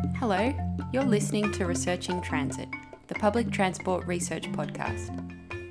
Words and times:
Hello, 0.00 0.52
you're 0.92 1.04
listening 1.04 1.52
to 1.52 1.66
Researching 1.66 2.20
Transit, 2.22 2.68
the 3.08 3.14
public 3.14 3.50
transport 3.50 4.06
research 4.06 4.50
podcast. 4.52 5.10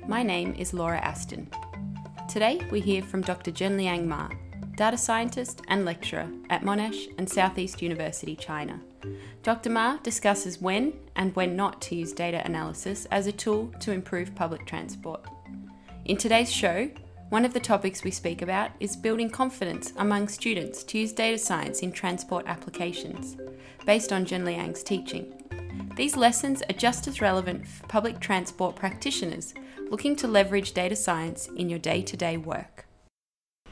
My 0.08 0.22
name 0.22 0.54
is 0.54 0.72
Laura 0.72 0.98
Aston. 0.98 1.48
Today 2.28 2.60
we 2.70 2.80
hear 2.80 3.02
from 3.02 3.22
Dr. 3.22 3.50
Zhenliang 3.50 4.06
Ma, 4.06 4.28
data 4.76 4.96
scientist 4.96 5.62
and 5.68 5.84
lecturer 5.84 6.28
at 6.48 6.62
Monash 6.62 7.08
and 7.18 7.28
Southeast 7.28 7.82
University, 7.82 8.36
China. 8.36 8.80
Dr. 9.42 9.70
Ma 9.70 9.96
discusses 10.02 10.60
when 10.60 10.92
and 11.16 11.34
when 11.34 11.56
not 11.56 11.80
to 11.82 11.96
use 11.96 12.12
data 12.12 12.40
analysis 12.44 13.06
as 13.06 13.26
a 13.26 13.32
tool 13.32 13.72
to 13.80 13.92
improve 13.92 14.34
public 14.34 14.66
transport. 14.66 15.24
In 16.04 16.16
today's 16.16 16.52
show, 16.52 16.88
one 17.30 17.44
of 17.44 17.54
the 17.54 17.60
topics 17.60 18.02
we 18.02 18.10
speak 18.10 18.42
about 18.42 18.72
is 18.80 18.96
building 18.96 19.30
confidence 19.30 19.92
among 19.98 20.26
students 20.26 20.82
to 20.82 20.98
use 20.98 21.12
data 21.12 21.38
science 21.38 21.78
in 21.80 21.92
transport 21.92 22.44
applications, 22.48 23.36
based 23.86 24.12
on 24.12 24.26
Zhenliang's 24.26 24.82
teaching. 24.82 25.32
These 25.96 26.16
lessons 26.16 26.60
are 26.68 26.74
just 26.74 27.06
as 27.06 27.20
relevant 27.20 27.66
for 27.66 27.86
public 27.86 28.18
transport 28.18 28.74
practitioners 28.74 29.54
looking 29.90 30.16
to 30.16 30.26
leverage 30.26 30.72
data 30.72 30.96
science 30.96 31.48
in 31.56 31.68
your 31.68 31.78
day 31.78 32.02
to 32.02 32.16
day 32.16 32.36
work. 32.36 32.86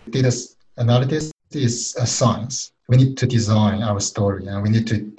Data 0.09 0.33
analysis 0.77 1.33
is 1.51 1.97
a 1.99 2.07
science. 2.07 2.73
We 2.88 2.97
need 2.97 3.16
to 3.19 3.27
design 3.27 3.83
our 3.83 3.99
story 3.99 4.47
and 4.47 4.63
we 4.63 4.69
need 4.69 4.87
to 4.87 5.13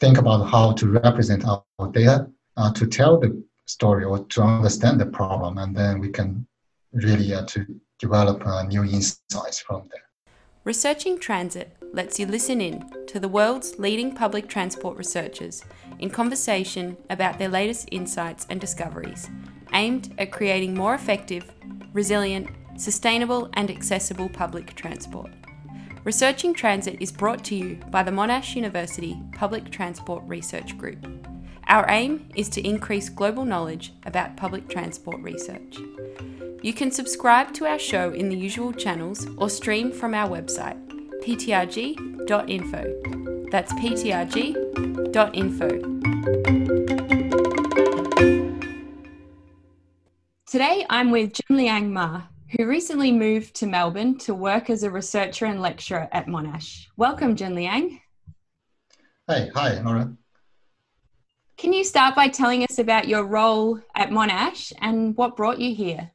think 0.00 0.16
about 0.16 0.44
how 0.44 0.72
to 0.72 0.86
represent 0.88 1.44
our 1.46 1.62
data 1.92 2.30
uh, 2.56 2.72
to 2.72 2.86
tell 2.86 3.20
the 3.20 3.42
story 3.66 4.04
or 4.04 4.24
to 4.24 4.42
understand 4.42 4.98
the 4.98 5.06
problem, 5.06 5.58
and 5.58 5.76
then 5.76 5.98
we 5.98 6.08
can 6.08 6.46
really 6.96 7.34
uh, 7.34 7.44
to 7.46 7.66
develop 7.98 8.44
new 8.68 8.84
insights 8.84 9.60
from 9.60 9.88
there. 9.90 10.02
Researching 10.64 11.18
Transit 11.18 11.76
lets 11.92 12.18
you 12.18 12.26
listen 12.26 12.60
in 12.60 12.84
to 13.06 13.20
the 13.20 13.28
world's 13.28 13.78
leading 13.78 14.14
public 14.14 14.48
transport 14.48 14.98
researchers 14.98 15.62
in 16.00 16.10
conversation 16.10 16.96
about 17.08 17.38
their 17.38 17.48
latest 17.48 17.88
insights 17.92 18.46
and 18.50 18.60
discoveries, 18.60 19.30
aimed 19.72 20.12
at 20.18 20.32
creating 20.32 20.74
more 20.74 20.94
effective, 20.94 21.44
resilient, 21.92 22.48
sustainable, 22.76 23.48
and 23.54 23.70
accessible 23.70 24.28
public 24.28 24.74
transport. 24.74 25.30
Researching 26.04 26.52
Transit 26.52 26.98
is 27.00 27.10
brought 27.10 27.44
to 27.44 27.54
you 27.54 27.76
by 27.90 28.02
the 28.02 28.10
Monash 28.10 28.54
University 28.54 29.20
Public 29.32 29.70
Transport 29.70 30.22
Research 30.26 30.76
Group. 30.76 31.06
Our 31.68 31.86
aim 31.88 32.28
is 32.36 32.48
to 32.50 32.66
increase 32.66 33.08
global 33.08 33.44
knowledge 33.44 33.92
about 34.04 34.36
public 34.36 34.68
transport 34.68 35.20
research. 35.20 35.78
You 36.66 36.72
can 36.72 36.90
subscribe 36.90 37.54
to 37.54 37.64
our 37.64 37.78
show 37.78 38.10
in 38.10 38.28
the 38.28 38.36
usual 38.36 38.72
channels 38.72 39.28
or 39.38 39.48
stream 39.48 39.92
from 39.92 40.14
our 40.14 40.28
website, 40.28 40.84
ptrg.info. 41.24 42.82
That's 43.52 43.72
ptrg.info. 43.74 45.68
Today 50.46 50.84
I'm 50.90 51.12
with 51.12 51.34
Zhenliang 51.34 51.92
Ma, 51.92 52.22
who 52.58 52.66
recently 52.66 53.12
moved 53.12 53.54
to 53.54 53.66
Melbourne 53.68 54.18
to 54.18 54.34
work 54.34 54.68
as 54.68 54.82
a 54.82 54.90
researcher 54.90 55.46
and 55.46 55.62
lecturer 55.62 56.08
at 56.10 56.26
Monash. 56.26 56.86
Welcome, 56.96 57.36
Zhenliang. 57.36 58.00
Hey, 59.28 59.52
hi, 59.54 59.80
Nora. 59.84 60.16
Can 61.58 61.72
you 61.72 61.84
start 61.84 62.16
by 62.16 62.26
telling 62.26 62.64
us 62.64 62.80
about 62.80 63.06
your 63.06 63.24
role 63.24 63.78
at 63.94 64.10
Monash 64.10 64.72
and 64.80 65.16
what 65.16 65.36
brought 65.36 65.60
you 65.60 65.72
here? 65.72 66.10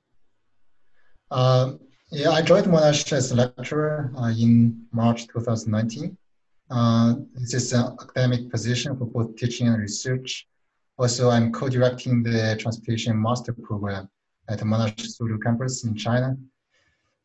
Uh, 1.31 1.75
yeah, 2.11 2.31
I 2.31 2.41
joined 2.41 2.65
Monash 2.65 3.13
as 3.13 3.31
a 3.31 3.35
lecturer 3.35 4.11
uh, 4.17 4.33
in 4.37 4.85
March 4.91 5.27
2019. 5.27 6.17
Uh, 6.69 7.15
this 7.35 7.53
is 7.53 7.71
an 7.71 7.95
academic 8.01 8.49
position 8.49 8.97
for 8.97 9.05
both 9.05 9.37
teaching 9.37 9.67
and 9.67 9.79
research. 9.79 10.45
Also, 10.97 11.29
I'm 11.29 11.53
co-directing 11.53 12.21
the 12.21 12.57
Transportation 12.59 13.19
Master 13.19 13.53
Program 13.53 14.09
at 14.49 14.59
the 14.59 14.65
Monash 14.65 14.97
Suzhou 14.97 15.41
campus 15.41 15.85
in 15.85 15.95
China. 15.95 16.35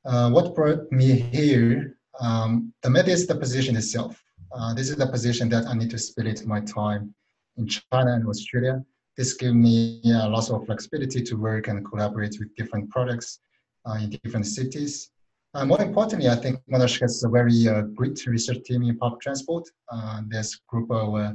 Uh, 0.04 0.30
what 0.30 0.54
brought 0.54 0.90
me 0.92 1.18
here, 1.18 1.98
um, 2.20 2.72
the 2.82 2.90
main 2.90 3.08
is 3.08 3.26
the 3.26 3.34
position 3.34 3.74
itself. 3.74 4.22
Uh, 4.52 4.72
this 4.72 4.88
is 4.88 4.94
the 4.94 5.08
position 5.08 5.48
that 5.48 5.66
I 5.66 5.74
need 5.74 5.90
to 5.90 5.98
split 5.98 6.46
my 6.46 6.60
time 6.60 7.12
in 7.56 7.66
China 7.66 8.14
and 8.14 8.28
Australia. 8.28 8.84
This 9.16 9.32
gives 9.32 9.54
me 9.54 10.00
uh, 10.06 10.28
lots 10.28 10.48
of 10.50 10.64
flexibility 10.64 11.22
to 11.24 11.34
work 11.34 11.66
and 11.66 11.84
collaborate 11.84 12.36
with 12.38 12.54
different 12.54 12.88
projects 12.88 13.40
uh, 13.40 13.55
in 14.00 14.10
different 14.10 14.46
cities. 14.46 15.10
Uh, 15.54 15.64
more 15.64 15.80
importantly, 15.80 16.28
I 16.28 16.36
think 16.36 16.60
Monash 16.70 17.00
has 17.00 17.24
a 17.24 17.28
very 17.28 17.68
uh, 17.68 17.82
great 17.82 18.26
research 18.26 18.62
team 18.64 18.82
in 18.82 18.98
public 18.98 19.20
transport. 19.20 19.64
Uh, 19.90 20.20
there's 20.28 20.54
a 20.54 20.58
group 20.68 20.90
of 20.90 21.14
uh, 21.14 21.32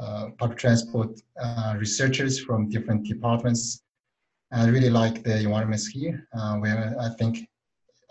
uh, 0.00 0.30
public 0.38 0.58
transport 0.58 1.20
researchers 1.76 2.38
from 2.38 2.68
different 2.68 3.04
departments 3.04 3.82
I 4.52 4.68
really 4.68 4.90
like 4.90 5.22
the 5.22 5.38
environments 5.38 5.86
here, 5.86 6.28
uh, 6.34 6.56
where 6.58 6.94
I 7.00 7.08
think 7.14 7.48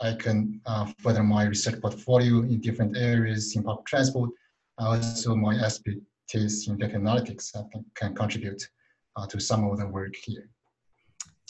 I 0.01 0.13
can 0.13 0.59
uh, 0.65 0.91
further 0.97 1.21
my 1.21 1.43
research 1.43 1.79
portfolio 1.79 2.39
in 2.39 2.59
different 2.61 2.97
areas 2.97 3.55
in 3.55 3.63
public 3.63 3.85
transport. 3.85 4.31
Also, 4.79 5.35
my 5.35 5.55
expertise 5.59 6.67
in 6.67 6.77
data 6.77 6.97
analytics, 6.97 7.55
I 7.55 7.61
think, 7.71 7.85
can 7.93 8.15
contribute 8.15 8.67
uh, 9.15 9.27
to 9.27 9.39
some 9.39 9.69
of 9.69 9.77
the 9.77 9.85
work 9.85 10.15
here. 10.15 10.49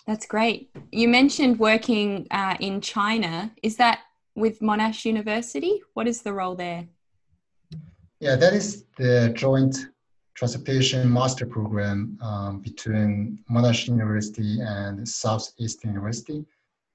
That's 0.07 0.25
great. 0.25 0.69
You 0.91 1.07
mentioned 1.07 1.59
working 1.59 2.28
uh, 2.31 2.57
in 2.59 2.81
China. 2.81 3.51
Is 3.62 3.78
that 3.78 4.00
with 4.35 4.59
Monash 4.59 5.06
University? 5.06 5.81
What 5.94 6.07
is 6.07 6.22
the 6.22 6.34
role 6.34 6.56
there? 6.56 6.88
Yeah, 8.19 8.35
that 8.35 8.53
is 8.53 8.85
the 8.97 9.31
joint 9.35 9.75
transportation 10.35 11.12
master 11.12 11.45
program 11.45 12.17
um, 12.22 12.62
between 12.62 13.39
Monash 13.51 13.88
University 13.88 14.59
and 14.62 15.07
Southeast 15.07 15.84
University. 15.84 16.45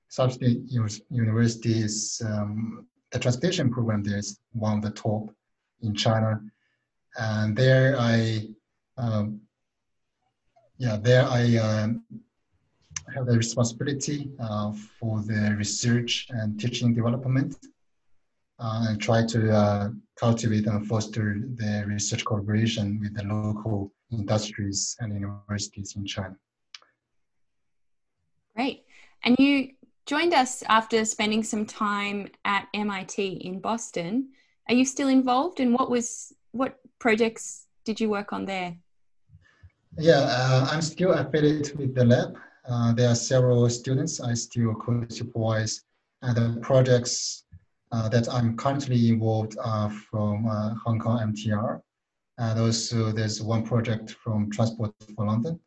Southeast 0.09 0.61
University 1.11 1.81
is 1.81 2.23
um, 2.25 2.87
the 3.12 3.19
transportation 3.19 3.71
program 3.71 4.03
there 4.03 4.19
is 4.19 4.41
one 4.53 4.78
of 4.78 4.83
the 4.83 4.91
top 4.91 5.31
in 5.83 5.94
China, 5.94 6.41
and 7.19 7.56
there 7.56 7.97
I, 7.99 8.49
um, 8.99 9.41
yeah, 10.78 10.97
there 10.97 11.25
I 11.27 11.56
um, 11.56 12.03
have 13.15 13.27
the 13.27 13.37
responsibility 13.37 14.31
uh, 14.41 14.72
for 14.99 15.22
the 15.22 15.55
research 15.59 16.27
and 16.31 16.59
teaching 16.59 16.94
development 16.94 17.56
uh, 18.59 18.87
and 18.89 19.00
try 19.00 19.25
to 19.27 19.53
uh, 19.53 19.89
cultivate 20.19 20.67
and 20.67 20.87
foster 20.87 21.41
the 21.56 21.84
research 21.87 22.25
collaboration 22.25 22.99
with 23.00 23.15
the 23.15 23.25
local 23.25 23.93
industries 24.11 24.97
and 25.00 25.12
universities 25.12 25.94
in 25.97 26.06
China. 26.06 26.37
Great. 28.55 28.84
And 29.25 29.37
you 29.38 29.73
joined 30.06 30.33
us 30.33 30.62
after 30.69 31.05
spending 31.05 31.43
some 31.43 31.67
time 31.67 32.28
at 32.44 32.69
MIT 32.73 33.27
in 33.44 33.61
Boston. 33.61 34.31
Are 34.69 34.75
you 34.75 34.84
still 34.84 35.09
involved? 35.09 35.61
And 35.61 35.75
what 35.75 35.91
was 35.91 36.33
what 36.53 36.78
projects 36.99 37.67
did 37.84 38.00
you 38.00 38.09
work 38.09 38.33
on 38.33 38.47
there? 38.47 38.77
Yeah, 39.99 40.21
uh, 40.21 40.69
I'm 40.71 40.83
still 40.83 41.12
affiliated 41.12 41.78
with 41.78 41.94
the 41.94 42.05
lab. 42.05 42.38
Uh, 42.69 42.93
there 42.93 43.09
are 43.09 43.15
several 43.15 43.69
students 43.69 44.21
I 44.21 44.34
still 44.34 44.75
co-supervise, 44.75 45.84
and 46.22 46.37
the 46.37 46.60
projects 46.60 47.44
uh, 47.93 48.09
that 48.09 48.28
I'm 48.28 48.56
currently 48.56 49.09
involved 49.09 49.56
uh, 49.62 49.88
from 49.88 50.47
uh, 50.47 50.75
Hong 50.84 50.99
Kong 50.99 51.32
MTR. 51.32 51.81
And 52.38 52.60
also 52.60 53.12
there's 53.12 53.41
one 53.41 53.65
project 53.65 54.10
from 54.22 54.50
Transport 54.50 54.93
for 55.15 55.26
London 55.26 55.60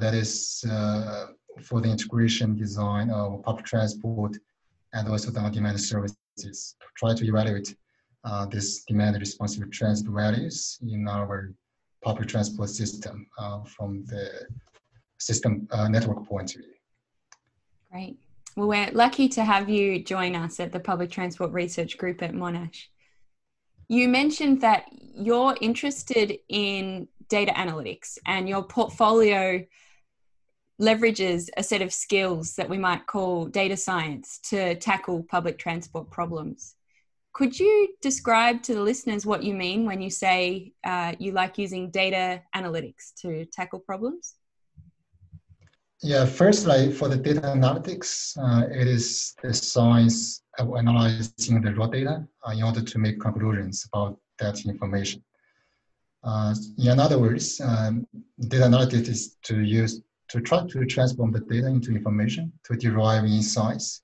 that 0.00 0.14
is 0.14 0.64
for 1.62 1.80
the 1.80 1.88
integration 1.88 2.56
design 2.56 3.10
of 3.10 3.42
public 3.42 3.64
transport 3.64 4.36
and 4.92 5.08
also 5.08 5.30
the 5.30 5.40
on-demand 5.40 5.80
services 5.80 6.16
to 6.80 6.86
try 6.96 7.14
to 7.14 7.24
evaluate 7.26 7.76
uh, 8.24 8.46
this 8.46 8.84
demand 8.84 9.18
responsive 9.20 9.70
transit 9.70 10.08
values 10.08 10.78
in 10.82 11.06
our 11.06 11.52
public 12.02 12.28
transport 12.28 12.70
system 12.70 13.26
uh, 13.38 13.62
from 13.64 14.04
the 14.06 14.46
system 15.24 15.66
uh, 15.70 15.88
network 15.88 16.26
point 16.26 16.54
of 16.54 16.60
view. 16.60 16.74
Great. 17.90 18.18
Well, 18.56 18.68
we're 18.68 18.90
lucky 18.92 19.28
to 19.30 19.44
have 19.44 19.68
you 19.68 20.04
join 20.04 20.36
us 20.36 20.60
at 20.60 20.70
the 20.70 20.80
Public 20.80 21.10
Transport 21.10 21.52
Research 21.52 21.96
Group 21.98 22.22
at 22.22 22.32
Monash. 22.32 22.84
You 23.88 24.08
mentioned 24.08 24.60
that 24.60 24.84
you're 24.90 25.56
interested 25.60 26.38
in 26.48 27.08
data 27.28 27.52
analytics 27.52 28.18
and 28.26 28.48
your 28.48 28.62
portfolio 28.62 29.64
leverages 30.80 31.48
a 31.56 31.62
set 31.62 31.82
of 31.82 31.92
skills 31.92 32.56
that 32.56 32.68
we 32.68 32.78
might 32.78 33.06
call 33.06 33.46
data 33.46 33.76
science 33.76 34.40
to 34.50 34.74
tackle 34.76 35.22
public 35.22 35.58
transport 35.58 36.10
problems. 36.10 36.74
Could 37.32 37.58
you 37.58 37.88
describe 38.00 38.62
to 38.64 38.74
the 38.74 38.82
listeners 38.82 39.26
what 39.26 39.42
you 39.42 39.54
mean 39.54 39.86
when 39.86 40.00
you 40.00 40.10
say 40.10 40.72
uh, 40.84 41.14
you 41.18 41.32
like 41.32 41.58
using 41.58 41.90
data 41.90 42.42
analytics 42.54 43.14
to 43.22 43.44
tackle 43.46 43.80
problems? 43.80 44.34
Yeah, 46.04 46.26
first, 46.26 46.66
for 46.98 47.08
the 47.08 47.16
data 47.16 47.40
analytics, 47.40 48.36
uh, 48.36 48.66
it 48.70 48.86
is 48.86 49.34
the 49.42 49.54
science 49.54 50.42
of 50.58 50.76
analyzing 50.76 51.62
the 51.62 51.74
raw 51.74 51.86
data 51.86 52.28
uh, 52.46 52.50
in 52.50 52.62
order 52.62 52.82
to 52.82 52.98
make 52.98 53.18
conclusions 53.18 53.88
about 53.90 54.20
that 54.38 54.66
information. 54.66 55.24
Uh, 56.22 56.54
in 56.76 57.00
other 57.00 57.18
words, 57.18 57.58
um, 57.62 58.06
data 58.48 58.64
analytics 58.64 59.08
is 59.08 59.36
to 59.44 59.62
use 59.62 60.02
to 60.28 60.42
try 60.42 60.66
to 60.66 60.84
transform 60.84 61.32
the 61.32 61.40
data 61.40 61.68
into 61.68 61.92
information 61.92 62.52
to 62.64 62.76
derive 62.76 63.24
insights. 63.24 64.02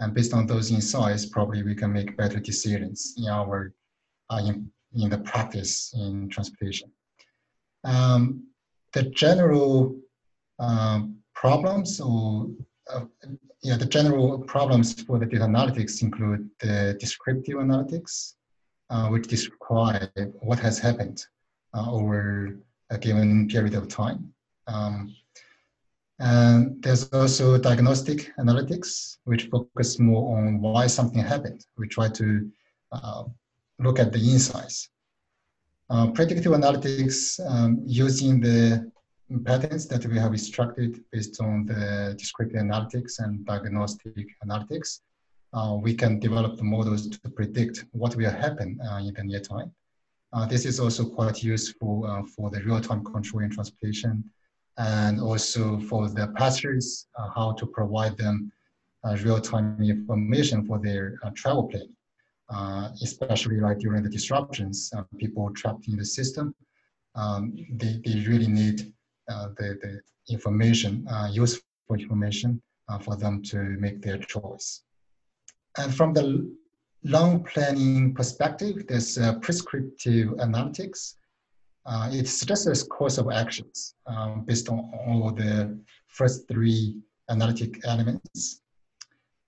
And 0.00 0.12
based 0.12 0.34
on 0.34 0.44
those 0.44 0.72
insights, 0.72 1.24
probably 1.26 1.62
we 1.62 1.76
can 1.76 1.92
make 1.92 2.16
better 2.16 2.40
decisions 2.40 3.14
in 3.16 3.28
our 3.28 3.72
uh, 4.28 4.40
in, 4.44 4.68
in 4.92 5.08
the 5.08 5.18
practice 5.18 5.94
in 5.94 6.28
transportation. 6.30 6.90
Um, 7.84 8.48
the 8.92 9.04
general 9.04 9.94
um, 10.58 11.17
problems 11.38 12.00
or 12.00 12.48
uh, 12.92 13.04
the 13.62 13.86
general 13.86 14.38
problems 14.40 14.86
for 15.02 15.18
the 15.18 15.26
data 15.26 15.44
analytics 15.44 16.02
include 16.02 16.48
the 16.60 16.96
descriptive 16.98 17.56
analytics, 17.56 18.34
uh, 18.90 19.08
which 19.08 19.28
describe 19.28 20.10
what 20.40 20.58
has 20.58 20.78
happened 20.78 21.24
uh, 21.74 21.86
over 21.90 22.58
a 22.90 22.98
given 22.98 23.48
period 23.48 23.74
of 23.74 23.86
time. 23.88 24.32
Um, 24.66 25.14
and 26.18 26.82
there's 26.82 27.04
also 27.12 27.58
diagnostic 27.58 28.32
analytics, 28.38 29.18
which 29.24 29.44
focus 29.44 30.00
more 30.00 30.36
on 30.36 30.60
why 30.60 30.88
something 30.88 31.22
happened. 31.22 31.64
We 31.76 31.86
try 31.86 32.08
to 32.08 32.50
uh, 32.90 33.24
look 33.78 34.00
at 34.00 34.12
the 34.12 34.18
insights. 34.18 34.88
Uh, 35.90 36.10
predictive 36.10 36.52
analytics 36.52 37.38
um, 37.48 37.80
using 37.86 38.40
the 38.40 38.90
patterns 39.44 39.86
that 39.88 40.04
we 40.06 40.18
have 40.18 40.32
extracted 40.32 41.04
based 41.12 41.40
on 41.40 41.66
the 41.66 42.14
descriptive 42.18 42.60
analytics 42.60 43.18
and 43.18 43.44
diagnostic 43.44 44.26
analytics. 44.44 45.00
Uh, 45.52 45.76
we 45.80 45.94
can 45.94 46.18
develop 46.18 46.56
the 46.56 46.64
models 46.64 47.08
to 47.08 47.28
predict 47.30 47.84
what 47.92 48.16
will 48.16 48.30
happen 48.30 48.78
uh, 48.90 48.96
in 48.96 49.12
the 49.14 49.22
near 49.24 49.40
time. 49.40 49.70
Uh, 50.32 50.46
this 50.46 50.64
is 50.66 50.78
also 50.78 51.08
quite 51.08 51.42
useful 51.42 52.04
uh, 52.06 52.22
for 52.22 52.50
the 52.50 52.62
real-time 52.62 53.02
control 53.04 53.42
in 53.42 53.50
transportation 53.50 54.22
and 54.76 55.20
also 55.20 55.78
for 55.80 56.08
the 56.08 56.28
passengers, 56.36 57.08
uh, 57.18 57.28
how 57.34 57.52
to 57.52 57.66
provide 57.66 58.16
them 58.16 58.52
uh, 59.04 59.16
real-time 59.24 59.82
information 59.82 60.66
for 60.66 60.78
their 60.78 61.18
travel 61.34 61.68
plan, 61.68 62.92
especially 63.02 63.60
like 63.60 63.78
during 63.78 64.02
the 64.02 64.08
disruptions, 64.08 64.92
people 65.18 65.50
trapped 65.54 65.88
in 65.88 65.96
the 65.96 66.04
system, 66.04 66.54
um, 67.14 67.54
they, 67.72 68.00
they 68.04 68.20
really 68.26 68.46
need 68.46 68.92
the, 69.28 69.78
the 69.82 70.00
information, 70.32 71.06
useful 71.30 71.62
information 71.92 72.60
for 73.02 73.16
them 73.16 73.42
to 73.42 73.58
make 73.78 74.02
their 74.02 74.18
choice. 74.18 74.82
And 75.76 75.94
from 75.94 76.12
the 76.12 76.50
long 77.04 77.44
planning 77.44 78.14
perspective, 78.14 78.86
there's 78.88 79.18
prescriptive 79.40 80.28
analytics, 80.38 81.14
uh, 81.88 82.10
it's 82.12 82.44
just 82.44 82.66
a 82.66 82.86
course 82.86 83.16
of 83.16 83.30
actions 83.32 83.94
um, 84.06 84.44
based 84.44 84.68
on 84.68 84.78
all 85.06 85.32
the 85.32 85.78
first 86.06 86.46
three 86.46 86.94
analytic 87.30 87.80
elements. 87.84 88.60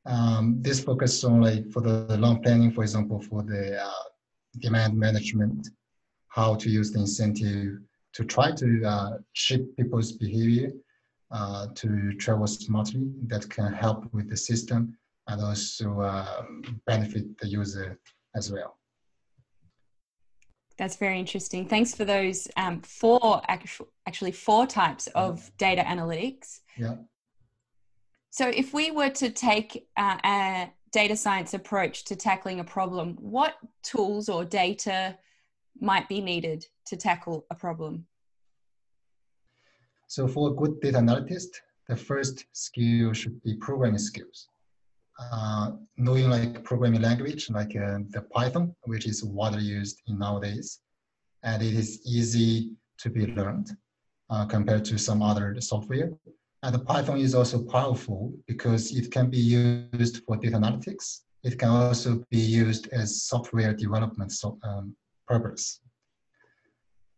Um, 0.06 0.56
this 0.62 0.83
focuses 0.83 1.23
on 1.23 1.43
like 1.43 1.71
for 1.71 1.83
the 1.83 2.17
long 2.17 2.43
planning, 2.43 2.73
for 2.73 2.83
example, 2.83 3.21
for 3.21 3.43
the 3.43 3.79
uh, 3.83 4.05
demand 4.59 4.97
management, 4.97 5.69
how 6.29 6.55
to 6.55 6.71
use 6.71 6.91
the 6.93 7.00
incentive 7.00 7.79
to 8.15 8.25
try 8.25 8.53
to 8.53 8.85
uh, 8.85 9.11
shape 9.33 9.77
people's 9.77 10.12
behavior 10.12 10.73
uh, 11.31 11.69
to 11.75 12.12
travel 12.15 12.47
smartly 12.47 13.09
that 13.27 13.49
can 13.49 13.73
help 13.73 14.12
with 14.12 14.29
the 14.29 14.37
system 14.37 14.97
and 15.29 15.41
also 15.41 16.01
uh, 16.01 16.43
benefit 16.87 17.39
the 17.39 17.47
user 17.47 17.99
as 18.35 18.51
well. 18.51 18.77
That's 20.77 20.97
very 20.97 21.19
interesting. 21.19 21.69
Thanks 21.69 21.95
for 21.95 22.05
those 22.05 22.49
um, 22.57 22.81
four 22.81 23.43
actual, 23.49 23.89
actually 24.07 24.33
four 24.33 24.67
types 24.67 25.09
of 25.09 25.51
data 25.59 25.83
analytics. 25.83 26.61
Yeah. 26.77 26.95
So 28.31 28.49
if 28.49 28.73
we 28.73 28.91
were 28.91 29.11
to 29.11 29.31
take 29.31 29.87
uh, 29.97 30.17
a 30.25 30.73
data 30.91 31.17
science 31.17 31.53
approach 31.53 32.05
to 32.07 32.17
tackling 32.17 32.61
a 32.61 32.65
problem, 32.65 33.17
what 33.21 33.57
tools 33.83 34.29
or 34.29 34.45
data 34.45 35.19
might 35.81 36.09
be 36.09 36.21
needed 36.21 36.67
to 36.90 36.96
tackle 36.96 37.46
a 37.50 37.54
problem? 37.54 38.06
So 40.08 40.26
for 40.26 40.50
a 40.50 40.54
good 40.54 40.81
data 40.81 40.98
analyst, 40.98 41.62
the 41.88 41.96
first 41.96 42.44
skill 42.52 43.12
should 43.12 43.40
be 43.42 43.54
programming 43.54 43.98
skills. 43.98 44.48
Uh, 45.20 45.72
knowing 45.96 46.28
like 46.31 46.64
programming 46.64 47.02
language 47.02 47.48
like 47.50 47.76
uh, 47.76 47.98
the 48.08 48.22
Python, 48.32 48.75
which 48.84 49.06
is 49.06 49.22
widely 49.22 49.62
used 49.62 50.00
in 50.08 50.19
nowadays, 50.19 50.81
and 51.42 51.62
it 51.62 51.75
is 51.75 52.00
easy 52.06 52.72
to 52.98 53.08
be 53.08 53.26
learned 53.26 53.70
uh, 54.31 54.44
compared 54.46 54.84
to 54.87 54.98
some 54.98 55.22
other 55.22 55.54
software. 55.60 56.10
And 56.62 56.75
the 56.75 56.81
Python 56.81 57.19
is 57.19 57.34
also 57.34 57.62
powerful 57.62 58.32
because 58.46 58.92
it 58.96 59.12
can 59.12 59.31
be 59.31 59.38
used 59.38 60.25
for 60.25 60.37
data 60.37 60.56
analytics. 60.56 61.20
It 61.44 61.58
can 61.58 61.69
also 61.69 62.25
be 62.31 62.38
used 62.38 62.88
as 62.88 63.22
software 63.22 63.72
development 63.75 64.32
so, 64.32 64.58
um, 64.64 64.96
purpose. 65.28 65.81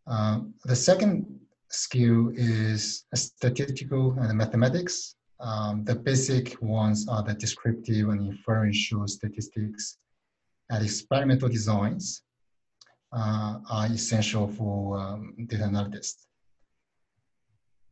Um, 0.07 0.53
the 0.65 0.75
second 0.75 1.39
skill 1.69 2.31
is 2.35 3.05
statistical 3.15 4.15
and 4.19 4.37
mathematics. 4.37 5.15
Um, 5.39 5.83
the 5.83 5.95
basic 5.95 6.61
ones 6.61 7.07
are 7.07 7.23
the 7.23 7.33
descriptive 7.33 8.09
and 8.09 8.21
inferential 8.27 9.07
statistics 9.07 9.97
and 10.69 10.83
experimental 10.83 11.49
designs 11.49 12.23
uh, 13.11 13.59
are 13.69 13.87
essential 13.87 14.47
for 14.47 14.99
um, 14.99 15.35
data 15.47 15.65
analysts. 15.65 16.27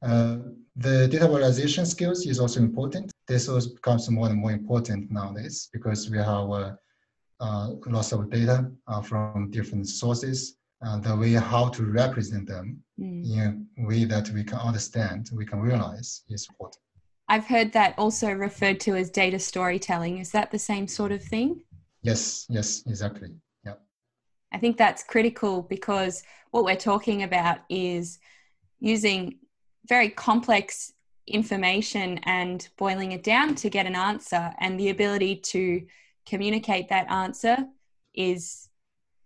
Uh, 0.01 0.37
the 0.75 1.07
data 1.07 1.27
visualization 1.27 1.85
skills 1.85 2.25
is 2.25 2.39
also 2.39 2.59
important. 2.59 3.11
This 3.27 3.47
also 3.47 3.69
becomes 3.69 4.09
more 4.09 4.29
and 4.29 4.37
more 4.37 4.51
important 4.51 5.11
nowadays 5.11 5.69
because 5.71 6.09
we 6.09 6.17
have 6.17 6.49
uh, 6.49 6.73
uh, 7.39 7.69
lots 7.85 8.11
of 8.11 8.29
data 8.29 8.71
uh, 8.87 9.01
from 9.01 9.51
different 9.51 9.87
sources. 9.87 10.57
And 10.81 11.03
the 11.03 11.15
way 11.15 11.33
how 11.33 11.69
to 11.69 11.83
represent 11.83 12.47
them 12.47 12.81
mm. 12.99 13.23
in 13.25 13.67
a 13.77 13.87
way 13.87 14.03
that 14.05 14.29
we 14.29 14.43
can 14.43 14.57
understand, 14.57 15.29
we 15.33 15.45
can 15.45 15.59
realize 15.59 16.23
is 16.29 16.47
important. 16.49 16.81
I've 17.29 17.45
heard 17.45 17.71
that 17.73 17.93
also 17.97 18.31
referred 18.31 18.79
to 18.81 18.95
as 18.95 19.09
data 19.09 19.39
storytelling. 19.39 20.17
Is 20.17 20.31
that 20.31 20.51
the 20.51 20.59
same 20.59 20.87
sort 20.87 21.11
of 21.11 21.23
thing? 21.23 21.61
Yes, 22.01 22.45
yes, 22.49 22.83
exactly. 22.87 23.29
Yeah. 23.63 23.75
I 24.51 24.57
think 24.57 24.77
that's 24.77 25.03
critical 25.03 25.61
because 25.61 26.23
what 26.49 26.65
we're 26.65 26.75
talking 26.75 27.23
about 27.23 27.59
is 27.69 28.19
using 28.79 29.37
very 29.87 30.09
complex 30.09 30.91
information 31.27 32.17
and 32.23 32.67
boiling 32.77 33.11
it 33.11 33.23
down 33.23 33.55
to 33.55 33.69
get 33.69 33.85
an 33.85 33.95
answer 33.95 34.51
and 34.59 34.79
the 34.79 34.89
ability 34.89 35.35
to 35.37 35.85
communicate 36.25 36.89
that 36.89 37.09
answer 37.09 37.57
is 38.13 38.67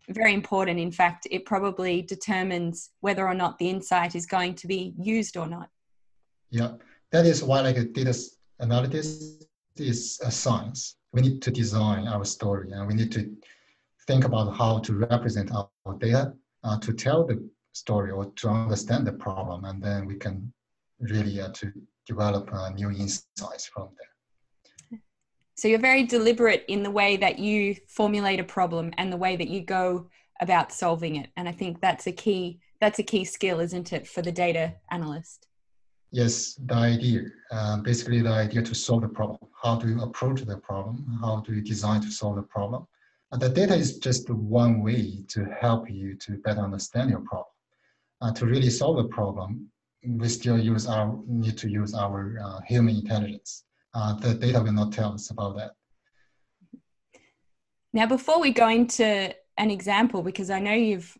very 0.10 0.34
important 0.34 0.80
in 0.80 0.92
fact 0.92 1.28
it 1.32 1.46
probably 1.46 2.02
determines 2.02 2.92
whether 3.02 3.28
or 3.28 3.34
not 3.34 3.58
the 3.58 3.70
insight 3.70 4.16
is 4.16 4.26
going 4.26 4.54
to 4.54 4.68
be 4.68 4.94
used 4.98 5.36
or 5.38 5.48
not 5.48 5.70
yeah 6.50 6.72
that 7.12 7.26
is 7.26 7.44
why 7.44 7.62
like 7.62 7.94
data 7.94 8.14
analysis 8.60 9.46
is 9.78 10.20
a 10.24 10.32
science. 10.32 10.98
We 11.14 11.22
need 11.22 11.42
to 11.44 11.52
design 11.52 12.08
our 12.08 12.26
story 12.26 12.72
and 12.72 12.88
we 12.88 12.94
need 12.94 13.12
to 13.14 13.32
think 14.08 14.26
about 14.26 14.56
how 14.56 14.80
to 14.80 14.94
represent 14.94 15.52
our, 15.52 15.70
data 16.00 16.34
uh, 16.64 16.80
to 16.80 16.94
tell 16.94 17.26
the 17.26 17.48
story 17.74 18.12
or 18.12 18.26
to 18.26 18.50
understand 18.50 19.06
the 19.06 19.14
problem 19.14 19.66
and 19.66 19.82
then 19.82 20.06
we 20.06 20.16
can 20.16 20.52
really 21.00 21.40
uh, 21.40 21.50
to 21.50 21.72
develop 22.08 22.50
uh, 22.52 22.70
new 22.70 22.90
insights 22.90 23.68
from 23.68 23.90
there. 23.98 24.15
So 25.56 25.68
you're 25.68 25.80
very 25.80 26.04
deliberate 26.04 26.66
in 26.68 26.84
the 26.84 26.92
way 26.92 27.18
that 27.18 27.40
you 27.40 27.76
formulate 27.88 28.40
a 28.40 28.44
problem 28.44 28.92
and 28.98 29.12
the 29.12 29.18
way 29.18 29.36
that 29.36 29.48
you 29.48 29.62
go 29.62 30.10
about 30.42 30.72
solving 30.72 31.16
it. 31.16 31.30
And 31.38 31.48
I 31.48 31.54
think 31.54 31.82
that's 31.82 32.08
a 32.08 32.12
key 32.12 32.60
that's 32.82 33.00
a 33.00 33.04
key 33.04 33.24
skill, 33.24 33.62
isn't 33.62 33.94
it, 33.94 34.06
for 34.06 34.22
the 34.22 34.32
data 34.32 34.74
analyst? 34.92 35.48
Yes, 36.12 36.56
the 36.66 36.76
idea. 36.76 37.22
Uh, 37.52 37.78
basically, 37.78 38.22
the 38.22 38.30
idea 38.30 38.62
to 38.62 38.76
solve 38.76 39.02
the 39.02 39.08
problem. 39.08 39.40
How 39.62 39.78
do 39.78 39.88
you 39.88 40.02
approach 40.02 40.42
the 40.42 40.58
problem? 40.58 41.18
How 41.22 41.40
do 41.40 41.54
you 41.54 41.62
design 41.62 42.02
to 42.02 42.12
solve 42.12 42.36
the 42.36 42.44
problem? 42.44 42.86
And 43.32 43.42
the 43.42 43.50
data 43.50 43.76
is 43.76 43.98
just 43.98 44.30
one 44.30 44.82
way 44.82 45.24
to 45.30 45.46
help 45.60 45.90
you 45.90 46.16
to 46.16 46.38
better 46.38 46.62
understand 46.62 47.10
your 47.10 47.22
problem. 47.22 47.48
Uh, 48.22 48.32
to 48.34 48.46
really 48.46 48.70
solve 48.70 48.98
a 48.98 49.08
problem, 49.08 49.70
we 50.08 50.30
still 50.30 50.58
use 50.58 50.88
our 50.88 51.20
need 51.28 51.58
to 51.58 51.70
use 51.70 51.94
our 51.94 52.40
uh, 52.42 52.62
human 52.62 52.96
intelligence. 52.96 53.65
Uh, 53.96 54.14
the 54.16 54.34
data 54.34 54.62
will 54.62 54.74
not 54.74 54.92
tell 54.92 55.14
us 55.14 55.30
about 55.30 55.56
that. 55.56 55.72
Now, 57.94 58.06
before 58.06 58.42
we 58.42 58.52
go 58.52 58.68
into 58.68 59.34
an 59.58 59.72
example, 59.72 60.22
because 60.22 60.50
I 60.50 60.60
know 60.60 60.74
you've 60.74 61.18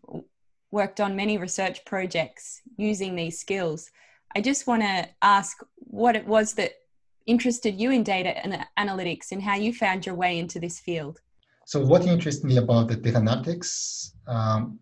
worked 0.70 1.00
on 1.00 1.16
many 1.16 1.38
research 1.38 1.86
projects 1.86 2.60
using 2.76 3.16
these 3.16 3.38
skills, 3.38 3.90
I 4.36 4.42
just 4.42 4.66
want 4.66 4.82
to 4.82 5.08
ask 5.22 5.56
what 5.76 6.16
it 6.16 6.26
was 6.26 6.52
that 6.54 6.72
interested 7.24 7.74
you 7.80 7.90
in 7.92 8.02
data 8.02 8.36
and 8.44 8.62
analytics 8.78 9.32
and 9.32 9.42
how 9.42 9.56
you 9.56 9.72
found 9.72 10.04
your 10.04 10.14
way 10.14 10.38
into 10.38 10.60
this 10.60 10.78
field. 10.78 11.20
So, 11.64 11.80
what 11.80 12.04
interests 12.04 12.44
me 12.44 12.58
about 12.58 12.88
the 12.88 12.96
data 12.96 13.18
analytics? 13.20 14.12
Um, 14.28 14.78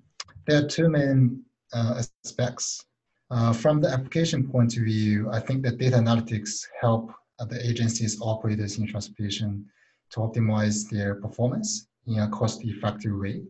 there 0.47 0.65
are 0.65 0.67
two 0.67 0.89
main 0.89 1.43
uh, 1.73 2.03
aspects. 2.25 2.85
Uh, 3.31 3.53
from 3.53 3.81
the 3.81 3.89
application 3.89 4.49
point 4.51 4.77
of 4.77 4.83
view, 4.83 5.31
I 5.31 5.41
think 5.41 5.63
that 5.63 5.79
data 5.79 5.97
analytics 5.97 6.67
help 6.81 7.13
the 7.39 7.69
agencies 7.69 8.21
operators 8.21 8.79
in 8.79 8.87
transportation 8.87 9.67
to 10.11 10.21
optimize 10.21 10.89
their 10.89 11.17
performance 11.17 11.89
in 12.07 12.21
a 12.21 12.29
cost-effective 12.29 13.17
way. 13.17 13.43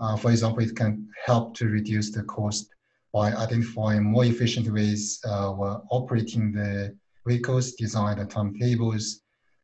Uh, 0.00 0.16
for 0.16 0.30
example, 0.30 0.62
it 0.62 0.76
can 0.76 1.08
help 1.24 1.54
to 1.56 1.66
reduce 1.66 2.10
the 2.10 2.22
cost 2.24 2.68
by 3.12 3.32
identifying 3.32 4.02
more 4.02 4.24
efficient 4.24 4.70
ways 4.72 5.20
of 5.24 5.60
uh, 5.62 5.78
operating 5.90 6.52
the 6.52 6.94
vehicles, 7.26 7.72
design 7.72 8.18
the 8.18 8.24
timetables, 8.24 9.20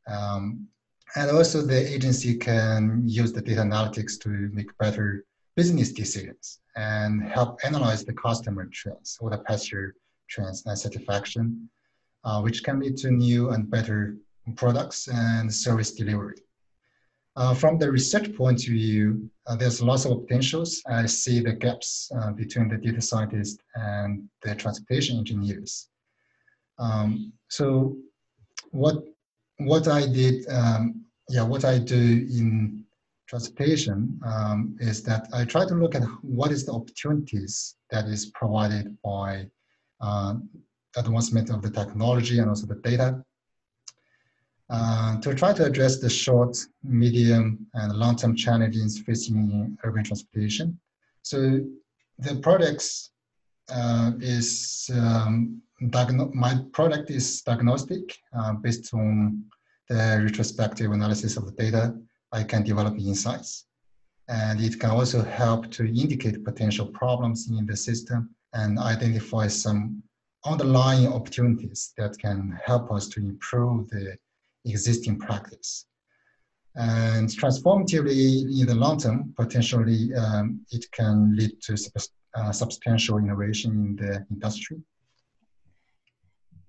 um, 0.07 0.67
and 1.17 1.31
also 1.31 1.61
the 1.61 1.93
agency 1.93 2.37
can 2.37 3.03
use 3.05 3.33
the 3.33 3.43
data 3.43 3.63
analytics 3.63 4.19
to 4.21 4.29
make 4.53 4.77
better 4.79 5.25
business 5.57 5.93
decisions 5.93 6.61
and 6.77 7.23
help 7.25 7.59
analyze 7.65 8.05
the 8.05 8.13
customer 8.13 8.69
trends 8.73 9.19
or 9.21 9.31
the 9.31 9.39
passenger 9.39 9.97
trends 10.29 10.63
and 10.67 10.79
satisfaction, 10.79 11.69
uh, 12.25 12.41
which 12.41 12.63
can 12.65 12.81
lead 12.81 12.97
to 12.99 13.11
new 13.11 13.51
and 13.51 13.71
better 13.71 14.17
products 14.57 15.09
and 15.09 15.53
service 15.53 15.93
delivery. 15.93 16.37
Uh, 17.37 17.55
from 17.55 17.79
the 17.79 17.91
research 17.91 18.35
point 18.35 18.61
of 18.61 18.73
view, 18.73 19.31
uh, 19.47 19.57
there's 19.57 19.81
lots 19.81 20.05
of 20.05 20.21
potentials. 20.23 20.83
I 20.87 21.07
see 21.07 21.41
the 21.41 21.53
gaps 21.53 22.11
uh, 22.19 22.33
between 22.33 22.69
the 22.69 22.77
data 22.77 23.01
scientists 23.01 23.59
and 23.75 24.29
the 24.43 24.55
transportation 24.55 25.17
engineers. 25.19 25.89
Um, 26.79 27.33
so 27.49 27.97
what 28.73 29.05
what 29.59 29.89
I 29.89 30.07
did, 30.07 30.49
um, 30.49 31.05
yeah, 31.29 31.43
what 31.43 31.65
I 31.65 31.79
do 31.79 31.97
in 31.97 32.85
transportation 33.29 34.19
um, 34.27 34.77
is 34.81 35.03
that 35.05 35.29
I 35.33 35.45
try 35.45 35.67
to 35.67 35.75
look 35.75 35.95
at 35.95 36.03
what 36.23 36.51
is 36.51 36.67
the 36.67 36.73
opportunities 36.73 37.77
that 37.91 38.07
is 38.07 38.27
provided 38.35 38.97
by 39.05 39.47
uh, 40.01 40.35
advancement 40.97 41.51
of 41.51 41.63
the 41.63 41.71
technology 41.71 42.39
and 42.39 42.49
also 42.49 42.67
the 42.67 42.77
data 42.77 43.23
uh, 44.71 45.21
to 45.21 45.35
try 45.35 45.53
to 45.53 45.65
address 45.65 45.99
the 45.99 46.09
short, 46.09 46.57
medium, 46.85 47.67
and 47.75 47.93
long-term 47.93 48.37
challenges 48.37 49.01
facing 49.01 49.77
urban 49.83 50.05
transportation. 50.05 50.79
So 51.23 51.61
the 52.19 52.37
products 52.37 53.11
uh, 53.69 54.13
is 54.21 54.89
um, 54.95 55.61
my 55.81 56.61
product 56.73 57.11
is 57.11 57.43
diagnostic 57.43 58.17
uh, 58.39 58.53
based 58.55 58.95
on 58.95 59.45
the 59.89 60.21
retrospective 60.23 60.93
analysis 60.93 61.37
of 61.37 61.47
the 61.47 61.53
data. 61.53 61.97
I 62.33 62.45
can 62.45 62.63
develop 62.63 62.97
insights, 62.97 63.67
and 64.29 64.61
it 64.61 64.79
can 64.79 64.91
also 64.91 65.23
help 65.25 65.71
to 65.73 65.85
indicate 65.85 66.45
potential 66.45 66.87
problems 66.87 67.51
in 67.51 67.67
the 67.67 67.77
system 67.77 68.31
and 68.53 68.79
identify 68.79 69.49
some 69.49 70.03
underlying 70.45 71.13
opportunities 71.13 71.93
that 71.99 72.19
can 72.19 72.59
help 72.65 72.91
us 72.91 73.09
to 73.09 73.21
improve 73.21 73.89
the 73.91 74.17
existing 74.65 75.19
practice. 75.19 75.87
And 76.77 77.29
transformatively, 77.29 78.61
in 78.61 78.67
the 78.67 78.75
long 78.75 78.99
term, 78.99 79.35
potentially 79.37 80.15
um, 80.15 80.61
it 80.71 80.87
can 80.93 81.37
lead 81.37 81.61
to 81.63 81.77
uh, 82.35 82.53
substantial 82.53 83.19
innovation 83.19 83.73
in 83.73 83.97
the 83.97 84.27
industry. 84.31 84.81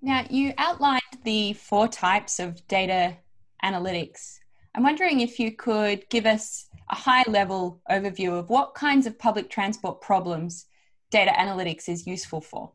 Now, 0.00 0.26
you 0.28 0.52
outlined 0.58 1.00
the 1.22 1.52
four 1.52 1.86
types 1.86 2.40
of 2.40 2.66
data 2.66 3.16
analytics. 3.64 4.40
I'm 4.74 4.82
wondering 4.82 5.20
if 5.20 5.38
you 5.38 5.52
could 5.52 6.08
give 6.08 6.26
us 6.26 6.68
a 6.90 6.96
high 6.96 7.24
level 7.28 7.80
overview 7.88 8.36
of 8.36 8.50
what 8.50 8.74
kinds 8.74 9.06
of 9.06 9.18
public 9.18 9.48
transport 9.48 10.00
problems 10.00 10.66
data 11.10 11.30
analytics 11.30 11.88
is 11.88 12.06
useful 12.06 12.40
for. 12.40 12.72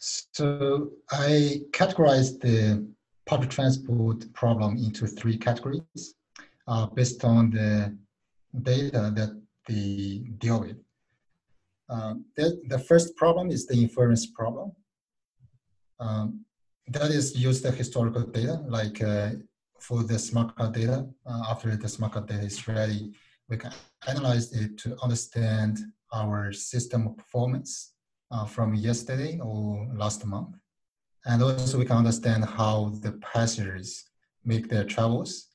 So, 0.00 0.92
I 1.10 1.60
categorize 1.72 2.40
the 2.40 2.88
public 3.26 3.50
transport 3.50 4.32
problem 4.32 4.78
into 4.78 5.06
three 5.06 5.36
categories 5.36 6.14
uh, 6.66 6.86
based 6.86 7.22
on 7.22 7.50
the 7.50 7.96
data 8.62 9.12
that 9.14 9.38
they 9.68 10.24
deal 10.38 10.60
with. 10.60 10.78
Uh, 11.90 12.14
the, 12.34 12.62
the 12.68 12.78
first 12.78 13.14
problem 13.16 13.50
is 13.50 13.66
the 13.66 13.74
inference 13.74 14.24
problem. 14.24 14.72
Um, 15.98 16.46
that 16.88 17.10
is 17.10 17.36
use 17.36 17.60
the 17.60 17.70
historical 17.70 18.22
data, 18.22 18.62
like 18.66 19.02
uh, 19.02 19.32
for 19.80 20.02
the 20.02 20.18
smart 20.18 20.56
card 20.56 20.72
data. 20.72 21.06
Uh, 21.26 21.42
after 21.50 21.76
the 21.76 21.88
smart 21.88 22.12
card 22.12 22.26
data 22.26 22.44
is 22.44 22.66
ready, 22.66 23.12
we 23.50 23.58
can 23.58 23.72
analyze 24.08 24.50
it 24.52 24.78
to 24.78 24.96
understand 25.02 25.78
our 26.10 26.52
system 26.52 27.14
performance 27.14 27.89
uh, 28.30 28.44
from 28.44 28.74
yesterday 28.74 29.38
or 29.42 29.88
last 29.94 30.24
month. 30.24 30.56
And 31.24 31.42
also 31.42 31.78
we 31.78 31.84
can 31.84 31.98
understand 31.98 32.44
how 32.44 32.92
the 33.02 33.12
passengers 33.12 34.04
make 34.44 34.68
their 34.68 34.84
travels 34.84 35.48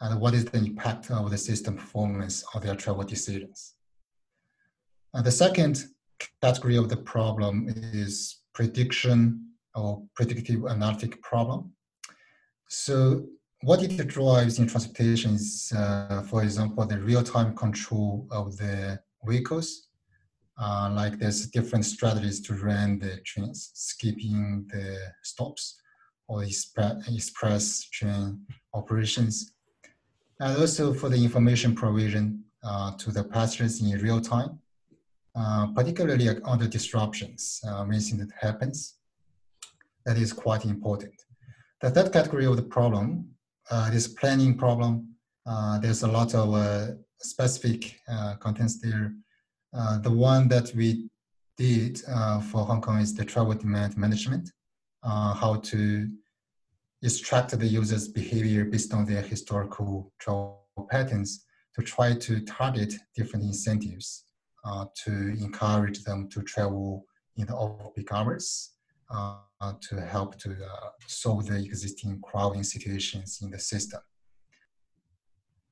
and 0.00 0.20
what 0.20 0.34
is 0.34 0.44
the 0.44 0.58
impact 0.58 1.10
of 1.10 1.30
the 1.30 1.38
system 1.38 1.76
performance 1.76 2.44
on 2.54 2.62
their 2.62 2.74
travel 2.74 3.04
decisions. 3.04 3.74
And 5.14 5.24
the 5.24 5.32
second 5.32 5.84
category 6.42 6.76
of 6.76 6.88
the 6.88 6.96
problem 6.96 7.68
is 7.68 8.42
prediction 8.54 9.50
or 9.74 10.02
predictive 10.14 10.66
analytic 10.66 11.22
problem. 11.22 11.72
So 12.68 13.26
what 13.62 13.82
it 13.82 14.06
drives 14.06 14.58
in 14.58 14.66
transportation 14.66 15.34
is, 15.34 15.72
uh, 15.76 16.22
for 16.22 16.42
example, 16.42 16.84
the 16.86 17.00
real-time 17.00 17.54
control 17.54 18.26
of 18.30 18.56
the 18.56 19.00
vehicles. 19.24 19.85
Uh, 20.58 20.90
like 20.94 21.18
there's 21.18 21.46
different 21.48 21.84
strategies 21.84 22.40
to 22.40 22.54
run 22.54 22.98
the 22.98 23.18
trains, 23.26 23.70
skipping 23.74 24.66
the 24.72 24.98
stops 25.22 25.80
or 26.28 26.42
express 26.44 27.88
train 27.90 28.40
operations. 28.74 29.52
And 30.40 30.56
also 30.58 30.94
for 30.94 31.08
the 31.08 31.22
information 31.22 31.74
provision 31.74 32.44
uh, 32.64 32.96
to 32.96 33.10
the 33.10 33.24
passengers 33.24 33.80
in 33.80 34.00
real 34.00 34.20
time, 34.20 34.58
uh, 35.34 35.68
particularly 35.74 36.28
under 36.44 36.66
disruptions, 36.66 37.60
uh, 37.68 37.84
when 37.84 37.94
incident 37.94 38.32
happens 38.40 38.96
that 40.06 40.16
is 40.16 40.32
quite 40.32 40.64
important. 40.64 41.12
The 41.82 41.90
third 41.90 42.12
category 42.12 42.46
of 42.46 42.56
the 42.56 42.62
problem, 42.62 43.28
uh, 43.70 43.90
this 43.90 44.08
planning 44.08 44.56
problem, 44.56 45.14
uh, 45.44 45.78
there's 45.80 46.02
a 46.02 46.08
lot 46.08 46.34
of 46.34 46.54
uh, 46.54 46.86
specific 47.20 48.00
uh, 48.08 48.36
contents 48.36 48.80
there. 48.80 49.12
Uh, 49.76 49.98
the 49.98 50.10
one 50.10 50.48
that 50.48 50.72
we 50.74 51.08
did 51.56 52.00
uh, 52.08 52.40
for 52.40 52.64
Hong 52.64 52.80
Kong 52.80 52.98
is 53.00 53.14
the 53.14 53.24
travel 53.24 53.54
demand 53.54 53.96
management, 53.96 54.50
how 55.04 55.60
to 55.64 56.08
extract 57.02 57.58
the 57.58 57.66
user's 57.66 58.08
behavior 58.08 58.64
based 58.64 58.92
on 58.94 59.04
their 59.04 59.22
historical 59.22 60.12
travel 60.18 60.64
patterns 60.90 61.44
to 61.74 61.82
try 61.82 62.14
to 62.14 62.40
target 62.40 62.94
different 63.14 63.44
incentives 63.44 64.24
to 65.04 65.12
encourage 65.40 66.02
them 66.04 66.28
to 66.30 66.42
travel 66.42 67.04
in 67.36 67.46
the 67.46 67.54
off-peak 67.54 68.12
hours 68.12 68.72
uh, 69.14 69.72
to 69.80 70.00
help 70.00 70.38
to 70.38 70.50
uh, 70.50 70.88
solve 71.06 71.46
the 71.46 71.56
existing 71.56 72.20
crowding 72.20 72.62
situations 72.62 73.38
in 73.42 73.50
the 73.50 73.58
system. 73.58 74.00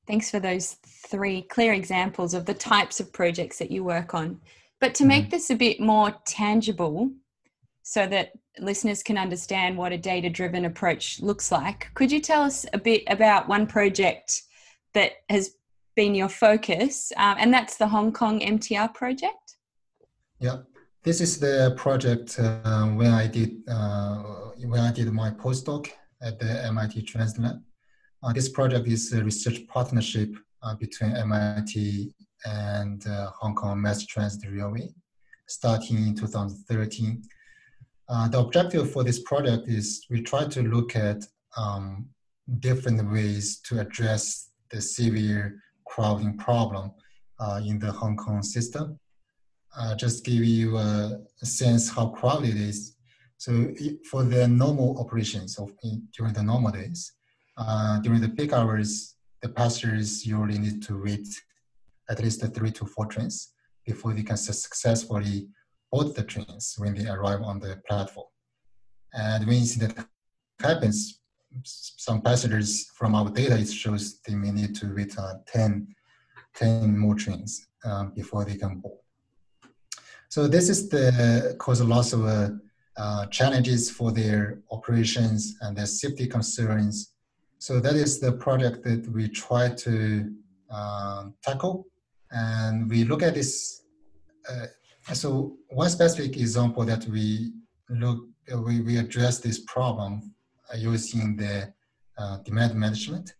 Thanks 0.07 0.29
for 0.29 0.39
those 0.39 0.77
three 0.85 1.43
clear 1.43 1.73
examples 1.73 2.33
of 2.33 2.45
the 2.45 2.53
types 2.53 2.99
of 2.99 3.11
projects 3.11 3.57
that 3.59 3.71
you 3.71 3.83
work 3.83 4.13
on. 4.13 4.39
But 4.79 4.93
to 4.95 5.05
make 5.05 5.25
mm-hmm. 5.25 5.31
this 5.31 5.49
a 5.49 5.55
bit 5.55 5.79
more 5.79 6.15
tangible, 6.25 7.11
so 7.83 8.07
that 8.07 8.31
listeners 8.59 9.03
can 9.03 9.17
understand 9.17 9.77
what 9.77 9.91
a 9.91 9.97
data 9.97 10.29
driven 10.29 10.65
approach 10.65 11.21
looks 11.21 11.51
like, 11.51 11.89
could 11.93 12.11
you 12.11 12.19
tell 12.19 12.41
us 12.41 12.65
a 12.73 12.77
bit 12.77 13.03
about 13.07 13.47
one 13.47 13.67
project 13.67 14.41
that 14.93 15.11
has 15.29 15.55
been 15.95 16.15
your 16.15 16.29
focus, 16.29 17.11
um, 17.17 17.37
and 17.39 17.53
that's 17.53 17.77
the 17.77 17.87
Hong 17.87 18.11
Kong 18.11 18.39
MTR 18.39 18.93
project? 18.93 19.57
Yeah, 20.39 20.57
this 21.03 21.21
is 21.21 21.39
the 21.39 21.73
project 21.77 22.37
uh, 22.39 22.85
when 22.87 23.11
I 23.11 23.27
did 23.27 23.61
uh, 23.67 24.15
when 24.65 24.81
I 24.81 24.91
did 24.91 25.11
my 25.13 25.29
postdoc 25.31 25.89
at 26.21 26.39
the 26.39 26.65
MIT 26.65 27.03
TransLab. 27.03 27.61
Uh, 28.23 28.33
this 28.33 28.49
project 28.49 28.87
is 28.87 29.11
a 29.13 29.23
research 29.23 29.67
partnership 29.67 30.29
uh, 30.63 30.75
between 30.75 31.15
MIT 31.15 32.13
and 32.45 33.05
uh, 33.07 33.31
Hong 33.39 33.55
Kong 33.55 33.81
Mass 33.81 34.05
Transit 34.05 34.49
Railway, 34.51 34.89
starting 35.47 35.97
in 35.97 36.15
2013. 36.15 37.21
Uh, 38.07 38.27
the 38.27 38.39
objective 38.39 38.91
for 38.91 39.03
this 39.03 39.21
project 39.23 39.67
is 39.67 40.05
we 40.09 40.21
try 40.21 40.45
to 40.45 40.61
look 40.61 40.95
at 40.95 41.23
um, 41.57 42.07
different 42.59 43.11
ways 43.11 43.59
to 43.61 43.79
address 43.79 44.49
the 44.71 44.81
severe 44.81 45.61
crowding 45.85 46.37
problem 46.37 46.91
in 47.63 47.79
the 47.79 47.91
Hong 47.91 48.15
Kong 48.15 48.41
system 48.41 48.99
uh, 49.77 49.95
just 49.95 50.23
give 50.23 50.43
you 50.43 50.77
a, 50.77 51.19
sense 51.43 51.89
how 51.89 52.07
crowded 52.07 52.49
it 52.49 52.57
is. 52.57 52.95
So 53.37 53.73
for 54.09 54.23
the 54.23 54.47
normal 54.47 54.99
operations 54.99 55.59
of 55.59 55.71
during 56.17 56.33
the 56.33 56.43
normal 56.43 56.71
days, 56.71 57.11
uh, 57.57 57.99
during 57.99 58.21
the 58.21 58.29
peak 58.29 58.53
hours, 58.53 59.15
the 59.41 59.49
passengers 59.49 60.25
usually 60.25 60.57
need 60.57 60.81
to 60.83 61.01
wait 61.03 61.27
at 62.09 62.21
least 62.21 62.41
three 62.53 62.71
to 62.71 62.85
four 62.85 63.05
trains 63.05 63.53
before 63.85 64.13
they 64.13 64.23
can 64.23 64.37
successfully 64.37 65.47
board 65.91 66.15
the 66.15 66.23
trains 66.23 66.75
when 66.77 66.93
they 66.93 67.07
arrive 67.07 67.41
on 67.41 67.59
the 67.59 67.81
platform. 67.87 68.27
And 69.13 69.45
when 69.45 69.57
incident 69.57 69.97
happens, 70.59 71.21
some 71.63 72.21
passengers 72.21 72.89
from 72.95 73.15
our 73.15 73.29
data, 73.29 73.57
it 73.57 73.71
shows 73.71 74.19
they 74.21 74.35
may 74.35 74.51
need 74.51 74.75
to 74.75 74.93
wait 74.93 75.17
uh, 75.17 75.35
10, 75.47 75.87
10 76.55 76.97
more 76.97 77.15
trains 77.15 77.67
um, 77.85 78.11
before 78.13 78.43
they 78.45 78.55
can 78.55 78.79
board. 78.79 78.99
So 80.29 80.47
this 80.47 80.69
is 80.69 80.89
the 80.89 81.55
cause 81.59 81.79
a 81.79 81.85
lot 81.85 82.11
of 82.11 82.25
uh, 82.25 82.49
uh, 82.97 83.25
challenges 83.27 83.89
for 83.89 84.11
their 84.11 84.59
operations 84.71 85.55
and 85.61 85.77
their 85.77 85.85
safety 85.85 86.27
concerns. 86.27 87.14
So 87.59 87.79
that 87.79 87.95
is 87.95 88.19
the 88.19 88.33
project 88.33 88.83
that 88.83 89.07
we 89.09 89.29
try 89.29 89.69
to 89.69 90.31
uh, 90.69 91.25
tackle. 91.41 91.87
And 92.31 92.89
we 92.89 93.03
look 93.03 93.23
at 93.23 93.33
this. 93.35 93.83
Uh, 94.49 94.67
so 95.13 95.57
one 95.69 95.89
specific 95.89 96.37
example 96.37 96.83
that 96.85 97.05
we 97.07 97.53
look, 97.89 98.25
we, 98.65 98.81
we 98.81 98.97
address 98.97 99.39
this 99.39 99.59
problem 99.59 100.33
uh, 100.73 100.77
using 100.77 101.35
the 101.35 101.73
uh, 102.17 102.37
demand 102.37 102.75
management. 102.75 103.33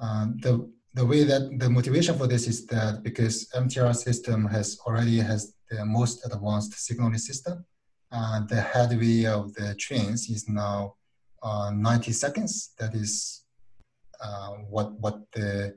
Um, 0.00 0.36
the 0.40 0.70
the 0.94 1.04
way 1.04 1.24
that 1.24 1.58
the 1.58 1.68
motivation 1.68 2.16
for 2.16 2.26
this 2.26 2.48
is 2.48 2.66
that 2.66 3.02
because 3.02 3.48
MTR 3.54 3.94
system 3.94 4.46
has 4.46 4.78
already 4.86 5.18
has 5.18 5.52
the 5.70 5.84
most 5.84 6.24
advanced 6.24 6.72
signaling 6.72 7.18
system, 7.18 7.66
uh, 8.10 8.40
the 8.48 8.60
headway 8.60 9.26
of 9.26 9.52
the 9.54 9.74
trains 9.74 10.30
is 10.30 10.48
now 10.48 10.94
uh, 11.42 11.70
90 11.74 12.12
seconds. 12.12 12.70
That 12.78 12.94
is 12.94 13.42
uh, 14.22 14.50
what 14.68 14.92
what 15.00 15.20
the 15.32 15.74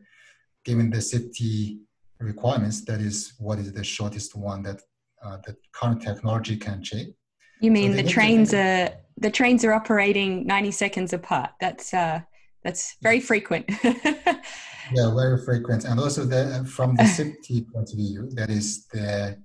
given 0.65 0.89
the 0.89 1.01
safety 1.01 1.79
requirements. 2.19 2.85
That 2.85 2.99
is 2.99 3.33
what 3.39 3.59
is 3.59 3.71
the 3.73 3.83
shortest 3.83 4.35
one 4.35 4.63
that 4.63 4.81
uh, 5.23 5.37
the 5.45 5.55
current 5.73 6.01
technology 6.01 6.57
can 6.57 6.79
achieve. 6.79 7.13
You 7.61 7.71
mean 7.71 7.91
so 7.91 8.01
the 8.01 8.07
trains 8.07 8.53
are 8.53 8.89
the 9.17 9.29
trains 9.29 9.65
are 9.65 9.73
operating 9.73 10.47
90 10.47 10.71
seconds 10.71 11.13
apart? 11.13 11.51
That's 11.59 11.93
uh, 11.93 12.21
that's 12.63 12.95
very 13.01 13.19
frequent. 13.19 13.65
yeah, 13.83 15.13
very 15.15 15.43
frequent, 15.43 15.85
and 15.85 15.99
also 15.99 16.25
the 16.25 16.65
from 16.69 16.95
the 16.95 17.05
safety 17.05 17.65
point 17.73 17.89
of 17.91 17.97
view, 17.97 18.29
that 18.33 18.49
is 18.49 18.85
the 18.87 19.37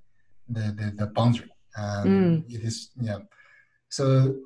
the 0.48 0.60
the, 0.78 0.92
the 0.96 1.06
boundary. 1.06 1.50
Um, 1.76 2.06
mm. 2.06 2.54
It 2.54 2.62
is 2.62 2.90
yeah. 3.00 3.18
So 3.88 4.36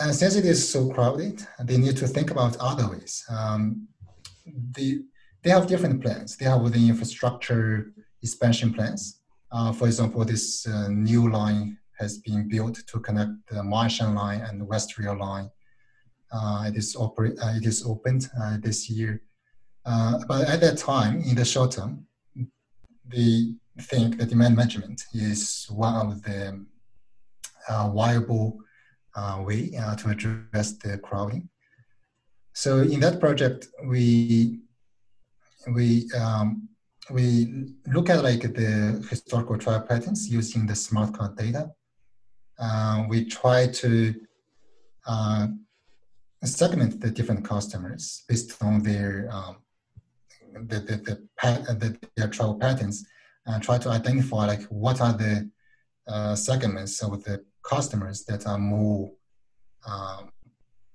and 0.00 0.14
since 0.14 0.34
it 0.34 0.44
is 0.44 0.68
so 0.68 0.90
crowded, 0.90 1.46
they 1.60 1.78
need 1.78 1.96
to 1.98 2.06
think 2.06 2.30
about 2.30 2.56
other 2.58 2.88
ways. 2.88 3.24
Um, 3.30 3.88
they 4.46 4.98
they 5.42 5.50
have 5.50 5.66
different 5.66 6.02
plans. 6.02 6.36
They 6.36 6.46
have 6.46 6.64
the 6.72 6.88
infrastructure 6.88 7.92
expansion 8.22 8.72
plans. 8.72 9.20
Uh, 9.52 9.72
for 9.72 9.86
example, 9.86 10.24
this 10.24 10.66
uh, 10.66 10.88
new 10.88 11.30
line 11.30 11.78
has 11.98 12.18
been 12.18 12.48
built 12.48 12.82
to 12.86 12.98
connect 13.00 13.30
the 13.48 13.62
Ma 13.62 13.82
On 13.82 13.88
Shan 13.88 14.14
line 14.14 14.40
and 14.40 14.60
the 14.60 14.64
West 14.64 14.98
Rail 14.98 15.16
line. 15.18 15.50
Uh, 16.32 16.64
it 16.66 16.76
is 16.76 16.96
operate. 16.96 17.38
Uh, 17.40 17.54
it 17.56 17.64
is 17.64 17.84
opened 17.86 18.28
uh, 18.40 18.56
this 18.60 18.90
year. 18.90 19.22
Uh, 19.86 20.18
but 20.26 20.48
at 20.48 20.60
that 20.60 20.78
time, 20.78 21.22
in 21.22 21.36
the 21.36 21.44
short 21.44 21.72
term, 21.72 22.06
they 23.06 23.52
think 23.82 24.18
that 24.18 24.30
demand 24.30 24.56
management 24.56 25.04
is 25.12 25.66
one 25.70 25.94
of 25.94 26.22
the 26.22 26.64
viable 27.94 28.58
way 29.40 29.70
to 29.98 30.08
address 30.08 30.72
the 30.72 30.98
crowding. 30.98 31.48
So 32.54 32.78
in 32.78 33.00
that 33.00 33.20
project, 33.20 33.66
we 33.84 34.60
we 35.74 36.08
um, 36.12 36.68
we 37.10 37.74
look 37.86 38.08
at 38.08 38.22
like 38.22 38.42
the 38.42 39.04
historical 39.10 39.58
travel 39.58 39.86
patterns 39.86 40.28
using 40.30 40.66
the 40.66 40.74
smart 40.76 41.12
card 41.12 41.36
data. 41.36 41.72
Uh, 42.58 43.04
we 43.08 43.24
try 43.24 43.66
to 43.66 44.14
uh, 45.06 45.48
segment 46.44 47.00
the 47.00 47.10
different 47.10 47.44
customers 47.44 48.22
based 48.28 48.62
on 48.62 48.82
their 48.82 49.28
um, 49.32 49.56
the, 50.68 50.78
the, 50.78 50.96
the, 50.96 51.74
the, 51.74 51.98
their 52.16 52.28
travel 52.28 52.54
patterns 52.54 53.04
and 53.46 53.62
try 53.62 53.78
to 53.78 53.90
identify 53.90 54.46
like 54.46 54.62
what 54.64 55.00
are 55.00 55.12
the 55.12 55.50
uh, 56.06 56.36
segments 56.36 57.02
of 57.02 57.24
the 57.24 57.44
customers 57.64 58.24
that 58.24 58.46
are 58.46 58.58
more 58.58 59.10
um, 59.86 60.30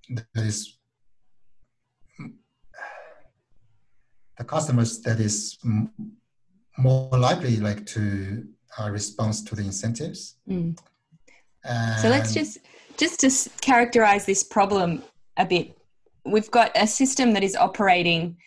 that 0.10 0.26
is 0.36 0.79
the 4.39 4.45
customers 4.45 5.02
that 5.02 5.19
is 5.19 5.58
more 6.78 7.10
likely 7.12 7.58
like 7.58 7.86
to 7.86 8.45
uh, 8.80 8.89
respond 8.89 9.34
to 9.45 9.54
the 9.54 9.62
incentives. 9.62 10.38
Mm. 10.49 10.80
so 12.02 12.10
let's 12.10 12.34
just 12.34 12.58
just 12.97 13.19
to 13.19 13.30
characterize 13.62 14.25
this 14.25 14.43
problem 14.43 15.04
a 15.38 15.45
bit. 15.45 15.78
We've 16.25 16.49
got 16.49 16.71
a 16.75 16.88
system 16.88 17.34
that 17.34 17.43
is 17.43 17.56
operating 17.56 18.38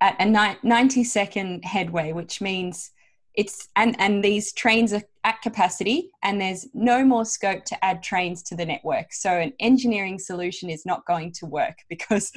at 0.00 0.16
a 0.20 0.26
90 0.26 1.04
second 1.04 1.64
headway, 1.64 2.12
which 2.12 2.40
means 2.40 2.90
it's 3.34 3.68
and 3.76 3.96
and 3.98 4.22
these 4.22 4.52
trains 4.52 4.92
are 4.92 5.02
at 5.24 5.40
capacity 5.42 6.10
and 6.22 6.40
there's 6.40 6.68
no 6.74 7.04
more 7.04 7.24
scope 7.24 7.64
to 7.64 7.84
add 7.84 8.02
trains 8.02 8.42
to 8.44 8.54
the 8.54 8.64
network 8.64 9.12
so 9.12 9.30
an 9.30 9.52
engineering 9.58 10.18
solution 10.18 10.70
is 10.70 10.86
not 10.86 11.04
going 11.06 11.32
to 11.32 11.46
work 11.46 11.78
because 11.88 12.30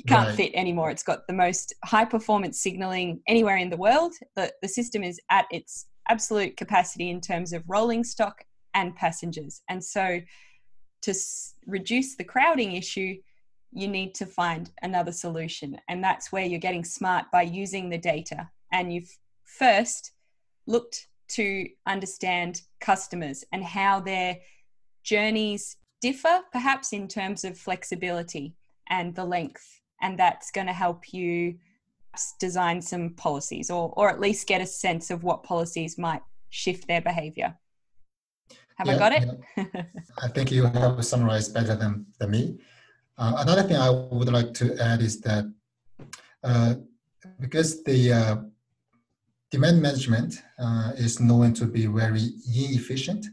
you 0.00 0.04
can't 0.04 0.28
right. 0.28 0.36
fit 0.36 0.52
anymore. 0.54 0.90
It's 0.90 1.02
got 1.02 1.26
the 1.26 1.32
most 1.32 1.74
high 1.84 2.04
performance 2.04 2.60
signaling 2.60 3.20
anywhere 3.28 3.56
in 3.56 3.70
the 3.70 3.76
world. 3.76 4.14
The, 4.36 4.52
the 4.62 4.68
system 4.68 5.04
is 5.04 5.20
at 5.30 5.46
its 5.50 5.86
absolute 6.08 6.56
capacity 6.56 7.10
in 7.10 7.20
terms 7.20 7.52
of 7.52 7.62
rolling 7.68 8.04
stock 8.04 8.44
and 8.74 8.96
passengers. 8.96 9.62
And 9.68 9.82
so 9.84 10.20
to 11.02 11.10
s- 11.10 11.54
reduce 11.66 12.16
the 12.16 12.24
crowding 12.24 12.72
issue 12.72 13.16
you 13.72 13.88
need 13.88 14.14
to 14.16 14.26
find 14.26 14.70
another 14.82 15.12
solution. 15.12 15.78
And 15.88 16.02
that's 16.02 16.32
where 16.32 16.44
you're 16.44 16.58
getting 16.58 16.84
smart 16.84 17.26
by 17.32 17.42
using 17.42 17.88
the 17.88 17.98
data. 17.98 18.48
And 18.72 18.92
you've 18.92 19.16
first 19.44 20.12
looked 20.66 21.06
to 21.28 21.68
understand 21.86 22.62
customers 22.80 23.44
and 23.52 23.62
how 23.62 24.00
their 24.00 24.38
journeys 25.04 25.76
differ, 26.00 26.40
perhaps 26.52 26.92
in 26.92 27.06
terms 27.06 27.44
of 27.44 27.56
flexibility 27.56 28.54
and 28.88 29.14
the 29.14 29.24
length. 29.24 29.79
And 30.02 30.18
that's 30.18 30.50
going 30.50 30.66
to 30.66 30.72
help 30.72 31.12
you 31.12 31.56
design 32.38 32.80
some 32.82 33.10
policies 33.10 33.70
or, 33.70 33.92
or 33.96 34.10
at 34.10 34.20
least 34.20 34.46
get 34.46 34.60
a 34.60 34.66
sense 34.66 35.10
of 35.10 35.22
what 35.22 35.42
policies 35.42 35.98
might 35.98 36.22
shift 36.50 36.88
their 36.88 37.00
behavior. 37.00 37.56
Have 38.76 38.86
yeah, 38.86 38.94
I 38.94 38.98
got 38.98 39.12
it? 39.12 39.28
Yeah. 39.56 39.82
I 40.22 40.28
think 40.28 40.50
you 40.50 40.64
have 40.64 41.04
summarized 41.04 41.54
better 41.54 41.76
than, 41.76 42.06
than 42.18 42.30
me. 42.30 42.58
Uh, 43.18 43.34
another 43.38 43.62
thing 43.62 43.76
I 43.76 43.90
would 43.90 44.32
like 44.32 44.54
to 44.54 44.76
add 44.78 45.02
is 45.02 45.20
that 45.20 45.44
uh, 46.42 46.74
because 47.38 47.84
the 47.84 48.12
uh, 48.12 48.36
demand 49.50 49.82
management 49.82 50.42
uh, 50.58 50.92
is 50.96 51.20
known 51.20 51.52
to 51.54 51.66
be 51.66 51.86
very 51.86 52.30
inefficient. 52.56 53.26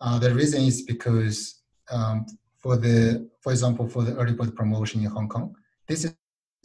Uh, 0.00 0.18
the 0.18 0.34
reason 0.34 0.62
is 0.62 0.82
because 0.82 1.62
um, 1.90 2.26
for 2.58 2.76
the, 2.76 3.28
for 3.40 3.52
example, 3.52 3.88
for 3.88 4.02
the 4.02 4.14
early 4.16 4.32
bird 4.32 4.56
promotion 4.56 5.02
in 5.02 5.06
Hong 5.06 5.28
Kong, 5.28 5.54
this 5.88 6.12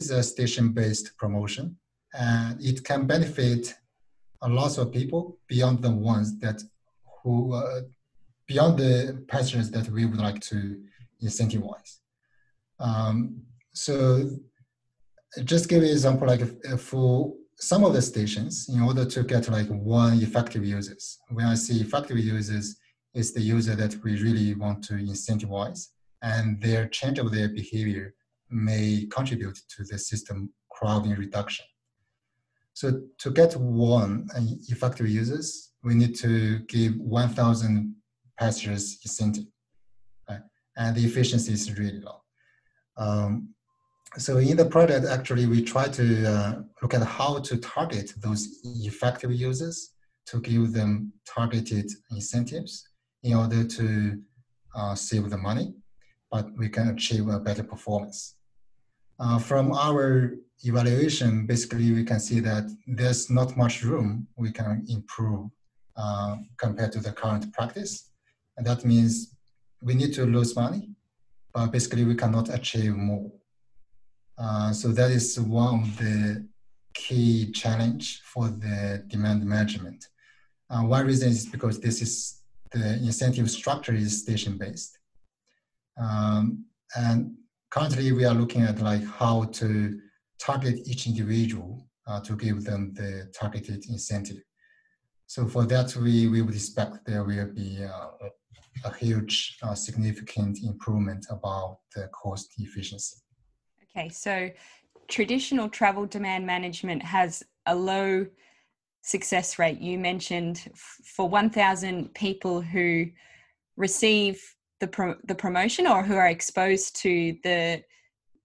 is 0.00 0.10
a 0.10 0.22
station-based 0.22 1.16
promotion, 1.16 1.76
and 2.12 2.60
it 2.62 2.84
can 2.84 3.06
benefit 3.06 3.74
a 4.42 4.48
lot 4.48 4.78
of 4.78 4.92
people 4.92 5.38
beyond 5.48 5.82
the 5.82 5.90
ones 5.90 6.38
that 6.40 6.62
who 7.22 7.52
uh, 7.52 7.82
beyond 8.46 8.78
the 8.78 9.24
passengers 9.28 9.70
that 9.70 9.88
we 9.90 10.06
would 10.06 10.20
like 10.20 10.40
to 10.40 10.80
incentivize. 11.22 11.98
Um, 12.78 13.42
so 13.74 14.30
just 15.44 15.68
give 15.68 15.82
an 15.82 15.90
example, 15.90 16.26
like 16.26 16.42
for 16.78 17.34
some 17.56 17.84
of 17.84 17.92
the 17.92 18.02
stations 18.02 18.68
in 18.70 18.80
order 18.80 19.04
to 19.04 19.22
get 19.22 19.48
like 19.48 19.68
one 19.68 20.18
effective 20.20 20.64
users. 20.64 21.18
When 21.28 21.46
I 21.46 21.54
see 21.54 21.80
effective 21.80 22.18
users, 22.18 22.76
is 23.14 23.32
the 23.32 23.40
user 23.40 23.74
that 23.74 23.96
we 24.04 24.20
really 24.22 24.54
want 24.54 24.84
to 24.84 24.94
incentivize 24.94 25.88
and 26.22 26.60
their 26.60 26.86
change 26.88 27.18
of 27.18 27.32
their 27.32 27.48
behavior 27.48 28.14
may 28.50 29.06
contribute 29.10 29.58
to 29.76 29.84
the 29.84 29.98
system 29.98 30.52
crowding 30.70 31.12
reduction. 31.12 31.66
So 32.72 33.02
to 33.18 33.30
get 33.30 33.54
one 33.56 34.28
effective 34.68 35.08
users, 35.08 35.72
we 35.82 35.94
need 35.94 36.14
to 36.16 36.60
give 36.60 36.96
1,000 36.96 37.94
passengers 38.38 38.98
incentive, 39.04 39.44
right? 40.28 40.40
and 40.76 40.96
the 40.96 41.04
efficiency 41.04 41.52
is 41.52 41.78
really 41.78 42.00
low. 42.00 42.22
Um, 42.96 43.54
so 44.18 44.38
in 44.38 44.56
the 44.56 44.66
project, 44.66 45.06
actually, 45.06 45.46
we 45.46 45.62
try 45.62 45.88
to 45.88 46.26
uh, 46.26 46.62
look 46.82 46.94
at 46.94 47.02
how 47.02 47.38
to 47.38 47.56
target 47.58 48.12
those 48.16 48.48
effective 48.64 49.32
users 49.32 49.92
to 50.26 50.40
give 50.40 50.72
them 50.72 51.12
targeted 51.26 51.90
incentives 52.10 52.88
in 53.22 53.34
order 53.34 53.64
to 53.64 54.20
uh, 54.74 54.94
save 54.94 55.30
the 55.30 55.36
money, 55.36 55.74
but 56.30 56.46
we 56.56 56.68
can 56.68 56.88
achieve 56.88 57.28
a 57.28 57.38
better 57.38 57.62
performance. 57.62 58.36
Uh, 59.20 59.38
from 59.38 59.72
our 59.72 60.32
evaluation, 60.64 61.46
basically, 61.46 61.92
we 61.92 62.04
can 62.04 62.18
see 62.18 62.40
that 62.40 62.64
there's 62.86 63.28
not 63.28 63.54
much 63.56 63.82
room 63.82 64.26
we 64.36 64.50
can 64.50 64.84
improve 64.88 65.50
uh, 65.96 66.36
compared 66.56 66.90
to 66.92 67.00
the 67.00 67.12
current 67.12 67.52
practice. 67.52 68.10
And 68.56 68.66
that 68.66 68.84
means 68.84 69.34
we 69.82 69.94
need 69.94 70.14
to 70.14 70.24
lose 70.24 70.56
money, 70.56 70.90
but 71.52 71.66
basically 71.66 72.04
we 72.04 72.14
cannot 72.14 72.48
achieve 72.48 72.96
more. 72.96 73.30
Uh, 74.38 74.72
so 74.72 74.88
that 74.88 75.10
is 75.10 75.38
one 75.38 75.80
of 75.80 75.98
the 75.98 76.46
key 76.94 77.52
challenge 77.52 78.22
for 78.24 78.48
the 78.48 79.04
demand 79.08 79.44
management. 79.44 80.06
Uh, 80.70 80.82
one 80.82 81.06
reason 81.06 81.28
is 81.28 81.44
because 81.46 81.78
this 81.78 82.00
is 82.00 82.42
the 82.72 82.94
incentive 82.94 83.50
structure 83.50 83.92
is 83.92 84.22
station 84.22 84.56
based. 84.56 84.98
Um, 85.98 86.64
and 86.96 87.34
currently 87.70 88.12
we 88.12 88.24
are 88.24 88.34
looking 88.34 88.62
at 88.62 88.80
like 88.80 89.04
how 89.04 89.44
to 89.44 89.98
target 90.38 90.80
each 90.86 91.06
individual 91.06 91.86
uh, 92.06 92.20
to 92.20 92.36
give 92.36 92.64
them 92.64 92.92
the 92.94 93.30
targeted 93.38 93.84
incentive. 93.88 94.42
So 95.26 95.46
for 95.46 95.64
that, 95.66 95.94
we, 95.94 96.26
we 96.26 96.42
would 96.42 96.54
expect 96.54 97.06
there 97.06 97.22
will 97.22 97.46
be 97.46 97.84
uh, 97.84 98.28
a 98.84 98.94
huge, 98.94 99.58
uh, 99.62 99.74
significant 99.74 100.58
improvement 100.64 101.26
about 101.30 101.78
the 101.94 102.08
cost 102.08 102.52
efficiency. 102.58 103.16
Okay, 103.96 104.08
so 104.08 104.50
traditional 105.08 105.68
travel 105.68 106.06
demand 106.06 106.46
management 106.46 107.02
has 107.02 107.44
a 107.66 107.74
low 107.74 108.26
success 109.02 109.58
rate. 109.58 109.80
You 109.80 109.98
mentioned 109.98 110.68
for 110.74 111.28
1,000 111.28 112.12
people 112.14 112.60
who 112.60 113.06
receive 113.76 114.42
the 114.80 114.86
pro- 114.86 115.16
the 115.24 115.34
promotion 115.34 115.86
or 115.86 116.02
who 116.02 116.16
are 116.16 116.28
exposed 116.28 116.96
to 116.96 117.36
the 117.44 117.82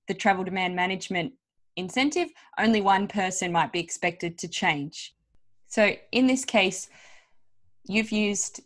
the 0.07 0.13
travel 0.13 0.43
demand 0.43 0.75
management 0.75 1.33
incentive, 1.77 2.29
only 2.59 2.79
one 2.81 3.07
person 3.07 3.51
might 3.51 3.73
be 3.73 3.79
expected 3.79 4.37
to 4.37 4.47
change. 4.47 5.15
So 5.67 5.95
in 6.11 6.27
this 6.27 6.45
case, 6.45 6.89
you've 7.85 8.11
used 8.11 8.61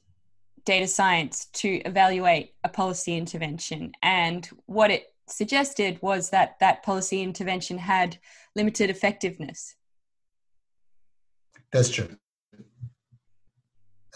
data 0.66 0.86
science 0.86 1.46
to 1.54 1.70
evaluate 1.86 2.54
a 2.64 2.70
policy 2.70 3.16
intervention, 3.16 3.94
and 4.02 4.48
what 4.66 4.92
it 4.92 5.14
suggested 5.28 6.00
was 6.02 6.32
that 6.32 6.60
that 6.60 6.84
policy 6.84 7.22
intervention 7.22 7.78
had 7.78 8.18
limited 8.56 8.90
effectiveness. 8.90 9.76
That's 11.72 11.90
true. 11.90 12.10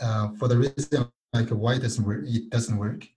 Uh, 0.01 0.29
for 0.39 0.47
the 0.47 0.57
reason 0.57 1.07
like 1.33 1.49
why 1.49 1.77
doesn't 1.77 2.03
work, 2.03 2.23
it 2.25 2.49
doesn't 2.49 2.77
work. 2.77 3.07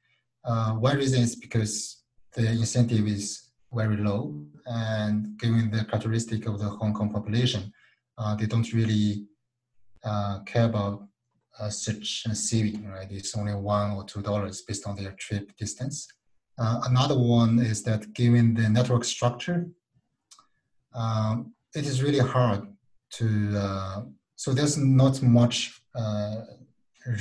Uh, 0.46 0.72
one 0.74 0.96
reason 0.96 1.22
is 1.22 1.34
because 1.34 2.02
the 2.34 2.46
incentive 2.46 3.06
is 3.06 3.50
very 3.72 3.96
low, 3.96 4.40
and 4.66 5.36
given 5.38 5.70
the 5.70 5.84
characteristic 5.84 6.46
of 6.46 6.60
the 6.60 6.68
Hong 6.68 6.94
Kong 6.94 7.12
population, 7.12 7.72
uh, 8.16 8.36
they 8.36 8.46
don't 8.46 8.72
really 8.72 9.26
uh, 10.04 10.38
care 10.46 10.66
about 10.66 11.08
uh, 11.58 11.68
such 11.68 12.26
a 12.30 12.34
saving. 12.34 12.88
Right, 12.88 13.10
it's 13.10 13.36
only 13.36 13.54
one 13.54 13.90
or 13.92 14.04
two 14.04 14.22
dollars 14.22 14.62
based 14.62 14.86
on 14.86 14.94
their 14.94 15.12
trip 15.18 15.56
distance. 15.56 16.06
Uh, 16.58 16.80
another 16.84 17.18
one 17.18 17.58
is 17.58 17.82
that 17.82 18.14
given 18.14 18.54
the 18.54 18.68
network 18.68 19.04
structure, 19.04 19.66
um, 20.94 21.52
it 21.74 21.84
is 21.86 22.02
really 22.02 22.20
hard 22.20 22.62
to, 23.10 23.58
uh, 23.58 24.02
so 24.36 24.54
there's 24.54 24.78
not 24.78 25.20
much 25.22 25.82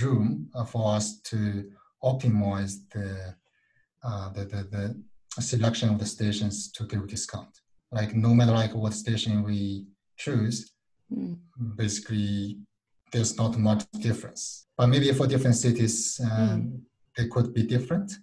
room 0.01 0.49
for 0.67 0.95
us 0.95 1.19
to 1.21 1.69
optimize 2.06 2.74
the, 2.94 3.36
uh, 4.04 4.30
the, 4.30 4.46
the, 4.46 4.63
the, 4.72 5.04
selection 5.41 5.89
of 5.89 6.00
the 6.00 6.06
stations 6.06 6.72
to 6.72 6.86
give 6.86 7.06
discount. 7.08 7.60
Like 7.91 8.15
no 8.15 8.34
matter 8.34 8.54
like 8.54 8.74
what 8.74 8.94
station 8.94 9.44
we 9.44 9.86
choose, 10.15 10.72
mm. 11.12 11.38
basically 11.76 12.60
there's 13.12 13.36
not 13.38 13.58
much 13.58 13.84
difference. 14.00 14.68
But 14.78 14.88
maybe 14.88 15.12
for 15.12 15.28
different 15.28 15.58
cities, 15.58 16.22
mm. 16.24 16.80
they 17.18 17.28
could 17.28 17.54
be 17.54 17.63
different 17.63 18.13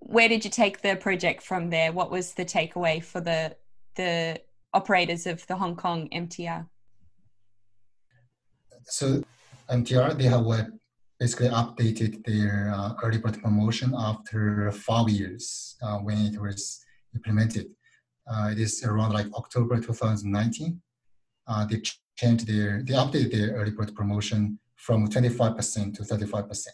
where 0.00 0.28
did 0.28 0.44
you 0.44 0.50
take 0.50 0.82
the 0.82 0.96
project 0.96 1.42
from 1.42 1.70
there? 1.70 1.92
What 1.92 2.10
was 2.10 2.34
the 2.34 2.44
takeaway 2.44 3.02
for 3.02 3.20
the 3.20 3.56
the 3.96 4.40
operators 4.72 5.26
of 5.26 5.46
the 5.46 5.56
Hong 5.56 5.76
Kong 5.76 6.08
MTR? 6.12 6.66
So 8.84 9.24
MTR 9.70 10.18
they 10.18 10.24
have 10.24 10.46
uh, 10.46 10.64
basically 11.24 11.48
updated 11.48 12.12
their 12.26 12.70
uh, 12.76 12.92
early 13.02 13.16
bird 13.16 13.40
promotion 13.42 13.94
after 13.96 14.70
five 14.88 15.08
years 15.08 15.74
uh, 15.82 15.96
when 16.06 16.18
it 16.30 16.38
was 16.38 16.84
implemented. 17.14 17.66
Uh, 18.30 18.50
it 18.52 18.58
is 18.58 18.84
around 18.84 19.10
like 19.18 19.28
October 19.32 19.80
2019. 19.80 20.82
Uh, 21.46 21.64
they 21.64 21.80
changed 22.20 22.46
their 22.46 22.82
they 22.86 22.92
updated 23.02 23.30
their 23.32 23.50
early 23.58 23.70
bird 23.70 23.94
promotion 23.94 24.58
from 24.76 25.08
25% 25.08 25.94
to 25.96 26.02
35%. 26.02 26.66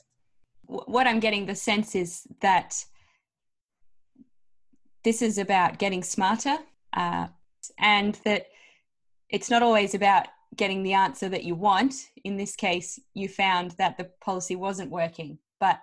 What 0.97 1.07
I'm 1.07 1.21
getting 1.21 1.47
the 1.47 1.55
sense 1.55 1.95
is 1.95 2.27
that 2.41 2.69
this 5.05 5.23
is 5.23 5.39
about 5.39 5.79
getting 5.79 6.03
smarter 6.03 6.57
uh, 6.93 7.27
and 7.79 8.19
that 8.25 8.47
it's 9.29 9.49
not 9.49 9.63
always 9.63 9.95
about 9.95 10.27
getting 10.57 10.83
the 10.83 10.93
answer 10.93 11.29
that 11.29 11.45
you 11.45 11.55
want. 11.55 11.95
In 12.25 12.37
this 12.37 12.57
case, 12.57 12.99
you 13.15 13.29
found 13.29 13.73
that 13.73 13.97
the 13.97 14.11
policy 14.21 14.57
wasn't 14.57 14.91
working, 14.91 15.39
but 15.59 15.81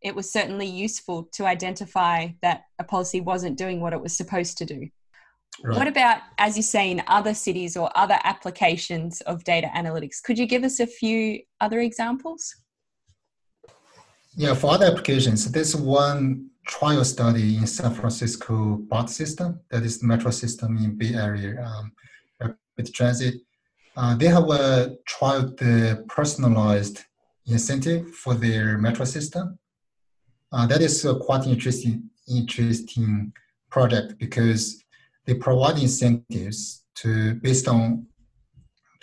it 0.00 0.14
was 0.14 0.32
certainly 0.32 0.66
useful 0.66 1.28
to 1.32 1.46
identify 1.46 2.28
that 2.42 2.62
a 2.78 2.84
policy 2.84 3.20
wasn't 3.20 3.58
doing 3.58 3.80
what 3.80 3.92
it 3.92 4.00
was 4.00 4.16
supposed 4.16 4.58
to 4.58 4.64
do. 4.64 4.88
Right. 5.64 5.76
What 5.76 5.88
about, 5.88 6.20
as 6.38 6.56
you 6.56 6.62
say, 6.62 6.90
in 6.90 7.02
other 7.08 7.34
cities 7.34 7.76
or 7.76 7.90
other 7.96 8.18
applications 8.22 9.20
of 9.22 9.42
data 9.42 9.68
analytics? 9.74 10.22
Could 10.22 10.38
you 10.38 10.46
give 10.46 10.62
us 10.62 10.78
a 10.78 10.86
few 10.86 11.40
other 11.60 11.80
examples? 11.80 12.54
Yeah, 14.36 14.54
for 14.54 14.72
other 14.72 14.86
applications, 14.86 15.50
there's 15.50 15.74
one 15.74 16.50
trial 16.64 17.04
study 17.04 17.56
in 17.56 17.66
San 17.66 17.92
Francisco 17.92 18.76
BART 18.76 19.10
system, 19.10 19.60
that 19.70 19.82
is 19.82 19.98
the 19.98 20.06
metro 20.06 20.30
system 20.30 20.76
in 20.76 20.96
Bay 20.96 21.14
Area 21.14 21.64
um, 21.64 21.92
rapid 22.40 22.94
transit. 22.94 23.34
Uh, 23.98 24.14
they 24.14 24.28
have 24.28 24.48
uh, 24.48 24.90
tried 25.06 25.56
the 25.56 26.04
personalized 26.08 27.00
incentive 27.46 28.14
for 28.14 28.32
their 28.32 28.78
metro 28.78 29.04
system. 29.04 29.58
Uh, 30.52 30.68
that 30.68 30.80
is 30.80 31.04
a 31.04 31.16
quite 31.16 31.48
interesting, 31.48 32.08
interesting 32.28 33.32
project 33.72 34.16
because 34.20 34.84
they 35.26 35.34
provide 35.34 35.82
incentives 35.82 36.84
to 36.94 37.34
based 37.46 37.66
on 37.66 38.06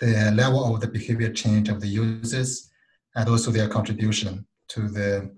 the 0.00 0.30
level 0.34 0.74
of 0.74 0.80
the 0.80 0.88
behavior 0.88 1.30
change 1.30 1.68
of 1.68 1.82
the 1.82 1.86
users 1.86 2.70
and 3.16 3.28
also 3.28 3.50
their 3.50 3.68
contribution 3.68 4.46
to 4.68 4.88
the 4.88 5.30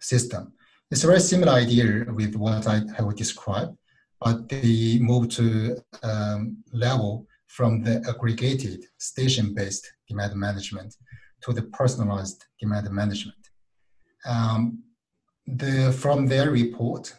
system. 0.00 0.54
It's 0.90 1.04
a 1.04 1.06
very 1.06 1.20
similar 1.20 1.52
idea 1.52 2.06
with 2.10 2.34
what 2.34 2.66
I 2.66 2.80
have 2.96 3.14
described, 3.14 3.76
but 4.22 4.48
they 4.48 4.98
move 5.00 5.28
to 5.36 5.76
um, 6.02 6.64
level 6.72 7.26
from 7.56 7.82
the 7.82 7.94
aggregated 8.08 8.84
station-based 8.98 9.84
demand 10.08 10.34
management 10.36 10.94
to 11.42 11.52
the 11.52 11.62
personalized 11.62 12.44
demand 12.60 12.88
management. 12.90 13.42
Um, 14.24 14.84
the, 15.46 15.92
from 15.92 16.26
their 16.26 16.50
report, 16.50 17.12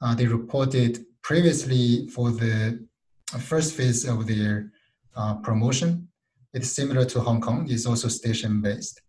uh, 0.00 0.14
they 0.14 0.26
reported 0.26 1.04
previously 1.22 2.08
for 2.08 2.30
the 2.30 2.86
first 3.38 3.74
phase 3.74 4.06
of 4.06 4.26
their 4.26 4.72
uh, 5.16 5.34
promotion, 5.36 6.08
it's 6.54 6.70
similar 6.70 7.04
to 7.04 7.20
Hong 7.20 7.40
Kong, 7.40 7.66
it's 7.68 7.84
also 7.84 8.08
station-based. 8.08 9.02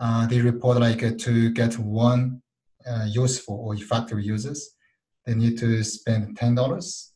Uh, 0.00 0.26
they 0.26 0.40
report 0.40 0.78
like 0.80 1.02
uh, 1.02 1.12
to 1.18 1.50
get 1.50 1.78
one 1.78 2.40
uh, 2.86 3.06
useful 3.08 3.56
or 3.64 3.74
effective 3.74 4.20
users, 4.20 4.70
they 5.26 5.34
need 5.34 5.58
to 5.58 5.82
spend 5.84 6.38
$10. 6.38 7.10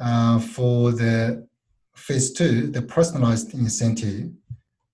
Uh, 0.00 0.38
for 0.40 0.90
the 0.90 1.46
phase 1.96 2.32
two, 2.32 2.68
the 2.68 2.82
personalized 2.82 3.54
incentive, 3.54 4.30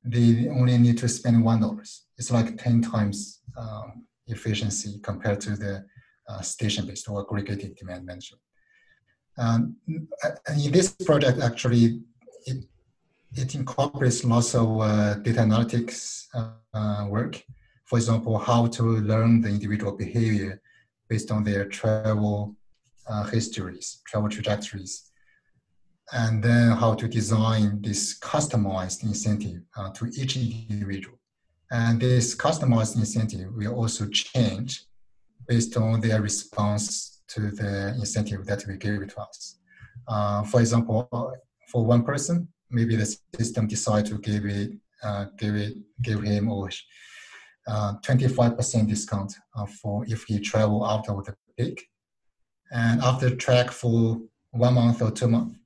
they 0.04 0.48
only 0.48 0.78
need 0.78 0.98
to 0.98 1.08
spend 1.08 1.44
$1. 1.44 2.00
It's 2.18 2.30
like 2.30 2.56
10 2.62 2.82
times 2.82 3.40
um, 3.56 4.06
efficiency 4.26 4.98
compared 5.02 5.40
to 5.42 5.50
the 5.56 5.84
uh, 6.28 6.40
station-based 6.40 7.08
or 7.08 7.20
aggregated 7.20 7.76
demand 7.76 8.06
management. 8.06 8.42
Um, 9.38 9.76
in 9.86 10.72
this 10.72 10.92
project, 10.92 11.40
actually, 11.40 12.02
it, 12.46 12.64
it 13.34 13.54
incorporates 13.54 14.24
lots 14.24 14.54
of 14.54 14.80
uh, 14.80 15.14
data 15.14 15.40
analytics 15.40 16.26
uh, 16.74 17.06
work 17.08 17.42
for 17.90 17.98
example, 17.98 18.38
how 18.38 18.68
to 18.68 18.84
learn 18.84 19.40
the 19.40 19.48
individual 19.48 19.90
behavior 19.90 20.62
based 21.08 21.32
on 21.32 21.42
their 21.42 21.64
travel 21.64 22.54
uh, 23.08 23.24
histories, 23.24 24.00
travel 24.06 24.28
trajectories, 24.28 25.09
and 26.12 26.42
then 26.42 26.72
how 26.72 26.94
to 26.94 27.06
design 27.06 27.80
this 27.82 28.18
customized 28.18 29.02
incentive 29.04 29.62
uh, 29.76 29.90
to 29.90 30.06
each 30.06 30.36
individual. 30.36 31.18
And 31.70 32.00
this 32.00 32.34
customized 32.34 32.96
incentive 32.96 33.54
will 33.54 33.74
also 33.74 34.08
change 34.08 34.86
based 35.46 35.76
on 35.76 36.00
their 36.00 36.20
response 36.20 37.22
to 37.28 37.52
the 37.52 37.94
incentive 37.98 38.44
that 38.46 38.66
we 38.66 38.76
gave 38.76 39.06
to 39.06 39.20
us. 39.20 39.58
Uh, 40.08 40.42
for 40.42 40.60
example, 40.60 41.08
for 41.68 41.84
one 41.84 42.02
person, 42.02 42.48
maybe 42.70 42.96
the 42.96 43.16
system 43.36 43.68
decide 43.68 44.06
to 44.06 44.18
give 44.18 44.44
it 44.44 44.72
uh, 45.02 45.26
give 45.38 45.54
it 45.54 45.74
give 46.02 46.22
him 46.22 46.50
or 46.50 46.68
25% 47.68 48.88
discount 48.88 49.32
for 49.80 50.04
if 50.08 50.24
he 50.24 50.40
travel 50.40 50.84
of 50.84 51.04
the 51.06 51.34
peak. 51.56 51.88
And 52.72 53.00
after 53.00 53.34
track 53.34 53.70
for 53.70 54.20
one 54.50 54.74
month 54.74 55.02
or 55.02 55.10
two 55.10 55.28
months, 55.28 55.59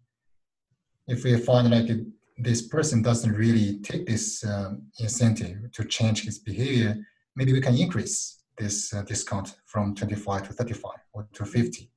if 1.06 1.24
we 1.24 1.36
find 1.38 1.70
like 1.70 1.90
this 2.38 2.62
person 2.62 3.02
doesn't 3.02 3.32
really 3.32 3.78
take 3.80 4.06
this 4.06 4.44
um, 4.44 4.82
incentive 4.98 5.70
to 5.72 5.84
change 5.84 6.24
his 6.24 6.38
behavior, 6.38 6.96
maybe 7.36 7.52
we 7.52 7.60
can 7.60 7.76
increase 7.76 8.42
this 8.58 8.92
uh, 8.94 9.02
discount 9.02 9.56
from 9.66 9.94
25 9.94 10.48
to 10.48 10.52
35 10.52 10.92
or 11.12 11.28
to 11.32 11.44
50. 11.44 11.90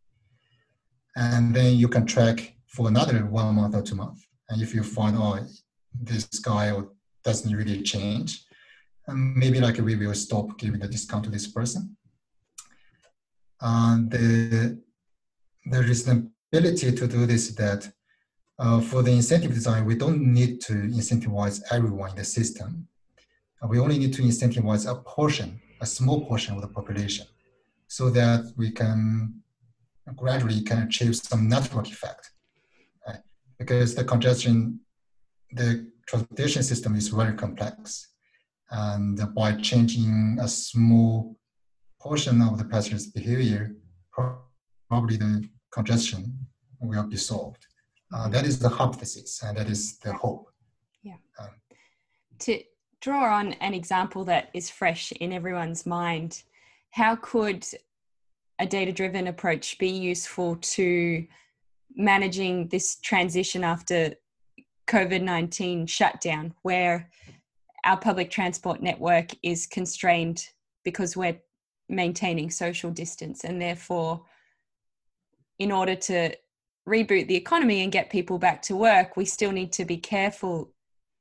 And 1.16 1.56
then 1.56 1.76
you 1.76 1.88
can 1.88 2.06
track 2.06 2.56
for 2.68 2.88
another 2.88 3.26
one 3.26 3.56
month 3.56 3.76
or 3.76 3.82
two 3.82 3.96
months. 3.96 4.28
And 4.50 4.62
if 4.62 4.74
you 4.74 4.84
find, 4.84 5.18
oh, 5.18 5.40
this 6.00 6.26
guy 6.40 6.80
doesn't 7.24 7.56
really 7.56 7.82
change, 7.82 8.46
um, 9.08 9.38
maybe 9.38 9.60
like 9.60 9.78
we 9.78 9.96
will 9.96 10.14
stop 10.14 10.58
giving 10.58 10.80
the 10.80 10.88
discount 10.88 11.24
to 11.26 11.30
this 11.30 11.48
person. 11.48 11.96
Uh, 13.60 13.98
the, 14.08 14.80
the 15.66 15.78
reasonability 15.78 16.96
to 16.98 17.08
do 17.08 17.26
this 17.26 17.50
is 17.50 17.56
that 17.56 17.92
uh, 18.60 18.82
for 18.82 19.04
the 19.04 19.12
incentive 19.12 19.54
design, 19.54 19.86
we 19.86 19.96
don't 19.96 20.22
need 20.22 20.60
to 20.62 20.74
incentivize 20.74 21.62
everyone 21.72 22.10
in 22.12 22.16
the 22.16 22.24
system. 22.24 22.88
Uh, 23.62 23.68
we 23.68 23.80
only 23.80 24.00
need 24.00 24.14
to 24.14 24.24
incentivize 24.24 24.90
a 24.90 24.96
portion, 24.96 25.62
a 25.82 25.86
small 25.86 26.26
portion 26.26 26.56
of 26.56 26.62
the 26.62 26.68
population, 26.68 27.28
so 27.88 28.10
that 28.10 28.52
we 28.58 28.72
can 28.72 29.42
gradually 30.16 30.62
can 30.62 30.84
achieve 30.84 31.16
some 31.16 31.48
network 31.48 31.88
effect. 31.88 32.32
Right? 33.06 33.20
Because 33.60 33.94
the 33.94 34.04
congestion, 34.04 34.80
the 35.52 35.92
transportation 36.08 36.64
system 36.64 36.96
is 36.96 37.10
very 37.10 37.34
complex. 37.34 38.08
And 38.72 39.20
by 39.36 39.54
changing 39.54 40.38
a 40.42 40.48
small 40.48 41.38
portion 42.02 42.42
of 42.42 42.58
the 42.58 42.66
passenger's 42.66 43.08
behavior, 43.08 43.76
probably 44.90 45.18
the 45.18 45.48
congestion 45.72 46.48
will 46.80 47.04
be 47.04 47.18
solved. 47.18 47.67
Uh, 48.14 48.30
that 48.30 48.46
is 48.46 48.60
the 48.60 48.70
hypothesis, 48.70 49.42
and 49.44 49.58
that 49.58 49.70
is 49.70 49.98
the 50.00 50.14
hope. 50.14 50.50
Yeah. 51.04 51.16
Um, 51.40 51.50
to 52.40 52.62
draw 53.02 53.36
on 53.38 53.54
an 53.54 53.74
example 53.74 54.24
that 54.26 54.50
is 54.54 54.70
fresh 54.70 55.12
in 55.12 55.34
everyone's 55.34 55.86
mind, 55.86 56.44
how 56.92 57.16
could 57.18 57.66
a 58.60 58.66
data 58.66 58.92
driven 58.92 59.28
approach 59.28 59.78
be 59.78 59.90
useful 59.90 60.56
to 60.56 61.28
managing 61.96 62.68
this 62.70 62.98
transition 62.98 63.64
after 63.64 64.14
COVID 64.88 65.22
19 65.22 65.86
shutdown, 65.88 66.54
where 66.62 67.10
our 67.84 67.98
public 67.98 68.32
transport 68.32 68.82
network 68.82 69.32
is 69.44 69.68
constrained 69.68 70.48
because 70.84 71.16
we're 71.16 71.40
maintaining 71.90 72.50
social 72.50 72.92
distance 72.92 73.44
and 73.44 73.62
therefore 73.62 74.24
in 75.60 75.72
order 75.72 75.96
to 75.96 76.34
reboot 76.88 77.28
the 77.28 77.36
economy 77.36 77.84
and 77.84 77.92
get 77.92 78.10
people 78.10 78.40
back 78.40 78.62
to 78.64 78.76
work, 78.76 79.18
we 79.18 79.26
still 79.26 79.52
need 79.52 79.74
to 79.74 79.86
be 79.86 79.98
careful 79.98 80.72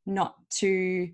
not 0.07 0.37
to 0.51 1.11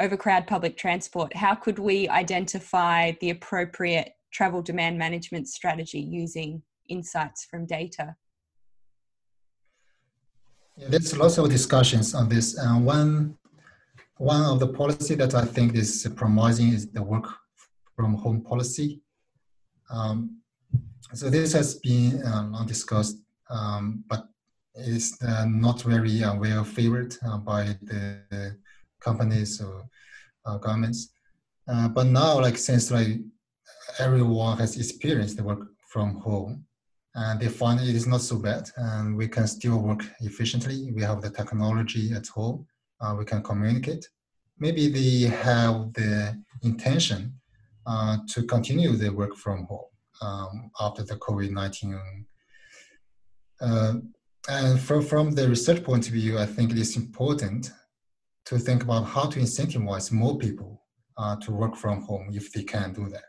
overcrowd 0.00 0.46
public 0.46 0.76
transport. 0.76 1.34
How 1.36 1.54
could 1.54 1.78
we 1.78 2.08
identify 2.08 3.12
the 3.20 3.30
appropriate 3.30 4.12
travel 4.32 4.60
demand 4.62 4.98
management 4.98 5.48
strategy 5.48 6.00
using 6.00 6.62
insights 6.88 7.44
from 7.44 7.66
data? 7.66 8.16
Yeah, 10.76 10.88
there's 10.88 11.16
lots 11.16 11.38
of 11.38 11.48
discussions 11.50 12.14
on 12.14 12.28
this. 12.28 12.58
One, 12.58 13.38
one 14.16 14.42
of 14.42 14.58
the 14.58 14.68
policy 14.68 15.14
that 15.16 15.34
I 15.34 15.44
think 15.44 15.74
is 15.74 16.10
promising 16.16 16.68
is 16.72 16.90
the 16.90 17.02
work 17.02 17.28
from 17.94 18.14
home 18.14 18.40
policy. 18.40 19.02
Um, 19.90 20.38
so 21.12 21.28
this 21.28 21.52
has 21.52 21.74
been 21.74 22.22
uh, 22.24 22.48
long 22.50 22.66
discussed 22.66 23.18
um, 23.52 24.04
but 24.08 24.26
is 24.74 25.18
uh, 25.26 25.44
not 25.46 25.82
very 25.82 26.24
uh, 26.24 26.34
well 26.34 26.64
favored 26.64 27.14
uh, 27.26 27.36
by 27.36 27.64
the 27.82 28.56
companies 29.00 29.60
or 29.60 29.84
uh, 30.46 30.56
governments. 30.58 31.12
Uh, 31.68 31.88
but 31.88 32.06
now, 32.06 32.40
like 32.40 32.56
since 32.56 32.90
like 32.90 33.20
everyone 33.98 34.58
has 34.58 34.76
experienced 34.76 35.36
the 35.36 35.44
work 35.44 35.60
from 35.88 36.16
home, 36.20 36.64
and 37.14 37.38
they 37.40 37.48
find 37.48 37.80
it 37.80 37.94
is 37.94 38.06
not 38.06 38.22
so 38.22 38.38
bad, 38.38 38.68
and 38.76 39.16
we 39.16 39.28
can 39.28 39.46
still 39.46 39.78
work 39.78 40.02
efficiently. 40.20 40.90
We 40.92 41.02
have 41.02 41.20
the 41.20 41.30
technology 41.30 42.12
at 42.12 42.26
home. 42.28 42.66
Uh, 43.00 43.14
we 43.18 43.24
can 43.24 43.42
communicate. 43.42 44.08
Maybe 44.58 44.88
they 44.88 45.28
have 45.28 45.92
the 45.92 46.40
intention 46.62 47.34
to 48.32 48.42
continue 48.44 48.92
the 48.92 49.10
work 49.10 49.36
from 49.36 49.66
home 49.66 49.90
um, 50.22 50.70
after 50.80 51.02
the 51.02 51.16
COVID 51.16 51.50
nineteen 51.50 52.00
uh, 53.60 53.94
and 54.48 54.80
from, 54.80 55.02
from 55.02 55.30
the 55.32 55.48
research 55.48 55.84
point 55.84 56.06
of 56.08 56.12
view, 56.14 56.38
I 56.38 56.46
think 56.46 56.72
it 56.72 56.78
is 56.78 56.96
important 56.96 57.70
to 58.46 58.58
think 58.58 58.82
about 58.82 59.04
how 59.04 59.26
to 59.26 59.38
incentivize 59.38 60.10
more 60.10 60.36
people 60.36 60.82
uh, 61.16 61.36
to 61.36 61.52
work 61.52 61.76
from 61.76 62.02
home 62.02 62.30
if 62.32 62.52
they 62.52 62.64
can 62.64 62.92
do 62.92 63.08
that. 63.08 63.24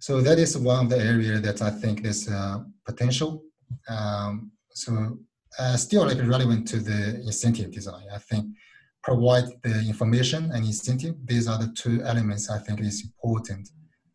So 0.00 0.20
that 0.20 0.38
is 0.38 0.58
one 0.58 0.86
of 0.86 0.90
the 0.90 0.98
areas 0.98 1.42
that 1.42 1.62
I 1.62 1.70
think 1.70 2.02
there's 2.02 2.28
uh, 2.28 2.58
potential. 2.84 3.42
Um, 3.88 4.50
so 4.72 5.18
uh, 5.58 5.76
still 5.76 6.06
like 6.06 6.18
relevant 6.18 6.66
to 6.68 6.78
the 6.80 7.20
incentive 7.20 7.70
design. 7.70 8.06
I 8.12 8.18
think 8.18 8.46
provide 9.02 9.44
the 9.62 9.80
information 9.86 10.50
and 10.52 10.64
incentive. 10.64 11.14
These 11.24 11.46
are 11.46 11.58
the 11.58 11.72
two 11.74 12.02
elements 12.02 12.50
I 12.50 12.58
think 12.58 12.80
is 12.80 13.02
important 13.04 13.68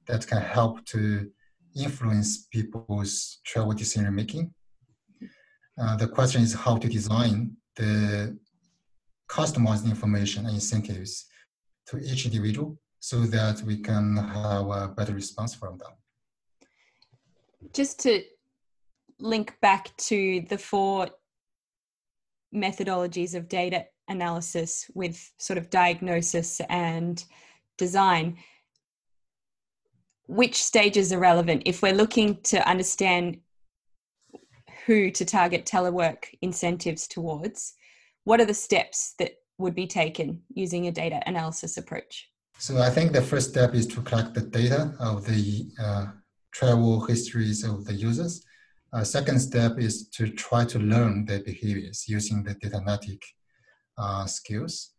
that 0.07 0.27
can 0.27 0.41
help 0.41 0.85
to 0.87 1.29
influence 1.75 2.47
people's 2.51 3.39
travel 3.45 3.73
decision 3.73 4.13
making 4.13 4.53
uh, 5.81 5.95
the 5.95 6.07
question 6.07 6.41
is 6.41 6.53
how 6.53 6.77
to 6.77 6.87
design 6.87 7.55
the 7.75 8.37
customized 9.29 9.85
information 9.85 10.45
and 10.45 10.55
incentives 10.55 11.25
to 11.87 11.97
each 11.99 12.25
individual 12.25 12.77
so 12.99 13.21
that 13.21 13.61
we 13.61 13.77
can 13.77 14.17
have 14.17 14.67
a 14.69 14.87
better 14.95 15.13
response 15.13 15.55
from 15.55 15.77
them. 15.77 15.91
Just 17.73 17.99
to 18.01 18.23
link 19.19 19.55
back 19.61 19.95
to 19.97 20.41
the 20.49 20.57
four 20.57 21.07
methodologies 22.53 23.35
of 23.35 23.47
data 23.47 23.85
analysis 24.07 24.89
with 24.95 25.31
sort 25.37 25.57
of 25.57 25.69
diagnosis 25.69 26.59
and 26.69 27.23
design, 27.77 28.37
which 30.27 30.63
stages 30.63 31.13
are 31.13 31.19
relevant 31.19 31.63
if 31.65 31.81
we're 31.81 31.93
looking 31.93 32.41
to 32.43 32.67
understand 32.67 33.37
who 34.89 35.11
to 35.11 35.23
target 35.23 35.67
telework 35.67 36.25
incentives 36.41 37.07
towards, 37.07 37.75
what 38.23 38.41
are 38.41 38.45
the 38.45 38.55
steps 38.55 39.13
that 39.19 39.33
would 39.59 39.75
be 39.75 39.85
taken 39.85 40.41
using 40.55 40.87
a 40.87 40.91
data 40.91 41.21
analysis 41.27 41.77
approach? 41.77 42.27
So 42.57 42.79
I 42.79 42.89
think 42.89 43.11
the 43.11 43.21
first 43.21 43.51
step 43.51 43.75
is 43.75 43.85
to 43.93 44.01
collect 44.01 44.33
the 44.33 44.41
data 44.41 44.95
of 44.99 45.27
the 45.27 45.69
uh, 45.79 46.05
travel 46.51 47.05
histories 47.05 47.63
of 47.63 47.85
the 47.85 47.93
users. 47.93 48.43
Uh, 48.91 49.03
second 49.03 49.37
step 49.39 49.77
is 49.77 50.09
to 50.09 50.31
try 50.31 50.65
to 50.65 50.79
learn 50.79 51.23
their 51.25 51.43
behaviors 51.43 52.05
using 52.07 52.43
the 52.43 52.55
data 52.55 52.77
analytic 52.77 53.21
uh, 53.95 54.25
skills. 54.25 54.93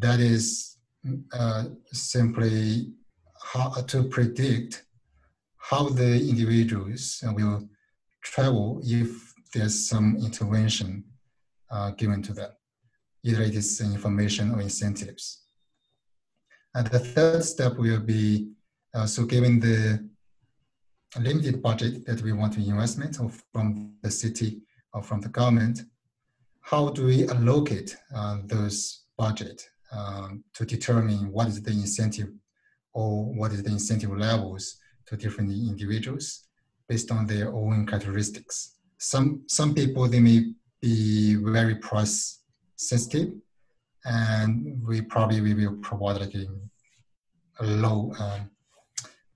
That 0.00 0.18
is 0.18 0.78
uh, 1.32 1.66
simply 1.92 2.90
how 3.52 3.70
to 3.92 4.02
predict 4.16 4.84
how 5.58 5.90
the 5.90 6.12
individuals 6.28 7.22
will 7.22 7.68
travel 8.32 8.80
if 8.84 9.34
there's 9.54 9.88
some 9.88 10.16
intervention 10.16 11.04
uh, 11.70 11.90
given 11.92 12.22
to 12.22 12.32
them, 12.32 12.50
either 13.24 13.42
it 13.42 13.54
is 13.54 13.80
information 13.80 14.52
or 14.52 14.60
incentives. 14.60 15.42
And 16.74 16.86
the 16.88 16.98
third 16.98 17.44
step 17.44 17.76
will 17.78 18.00
be, 18.00 18.50
uh, 18.94 19.06
so 19.06 19.24
given 19.24 19.60
the 19.60 20.06
limited 21.18 21.62
budget 21.62 22.04
that 22.06 22.20
we 22.22 22.32
want 22.32 22.52
to 22.54 22.60
investment 22.60 23.16
from 23.52 23.94
the 24.02 24.10
city 24.10 24.60
or 24.92 25.02
from 25.02 25.20
the 25.20 25.28
government, 25.28 25.82
how 26.60 26.90
do 26.90 27.06
we 27.06 27.28
allocate 27.28 27.96
uh, 28.14 28.38
those 28.44 29.04
budget 29.16 29.62
um, 29.92 30.44
to 30.52 30.66
determine 30.66 31.32
what 31.32 31.46
is 31.46 31.62
the 31.62 31.70
incentive 31.70 32.28
or 32.92 33.24
what 33.34 33.52
is 33.52 33.62
the 33.62 33.70
incentive 33.70 34.10
levels 34.16 34.76
to 35.06 35.16
different 35.16 35.50
individuals 35.50 36.45
based 36.88 37.10
on 37.10 37.26
their 37.26 37.52
own 37.52 37.86
characteristics. 37.86 38.76
Some 38.98 39.42
some 39.48 39.74
people 39.74 40.08
they 40.08 40.20
may 40.20 40.52
be 40.80 41.34
very 41.36 41.76
price 41.76 42.42
sensitive, 42.76 43.32
and 44.04 44.82
we 44.86 45.02
probably 45.02 45.40
we 45.40 45.54
will 45.54 45.76
provide 45.82 46.20
like 46.20 46.34
a, 46.34 46.46
low 47.64 48.12
um, 48.18 48.50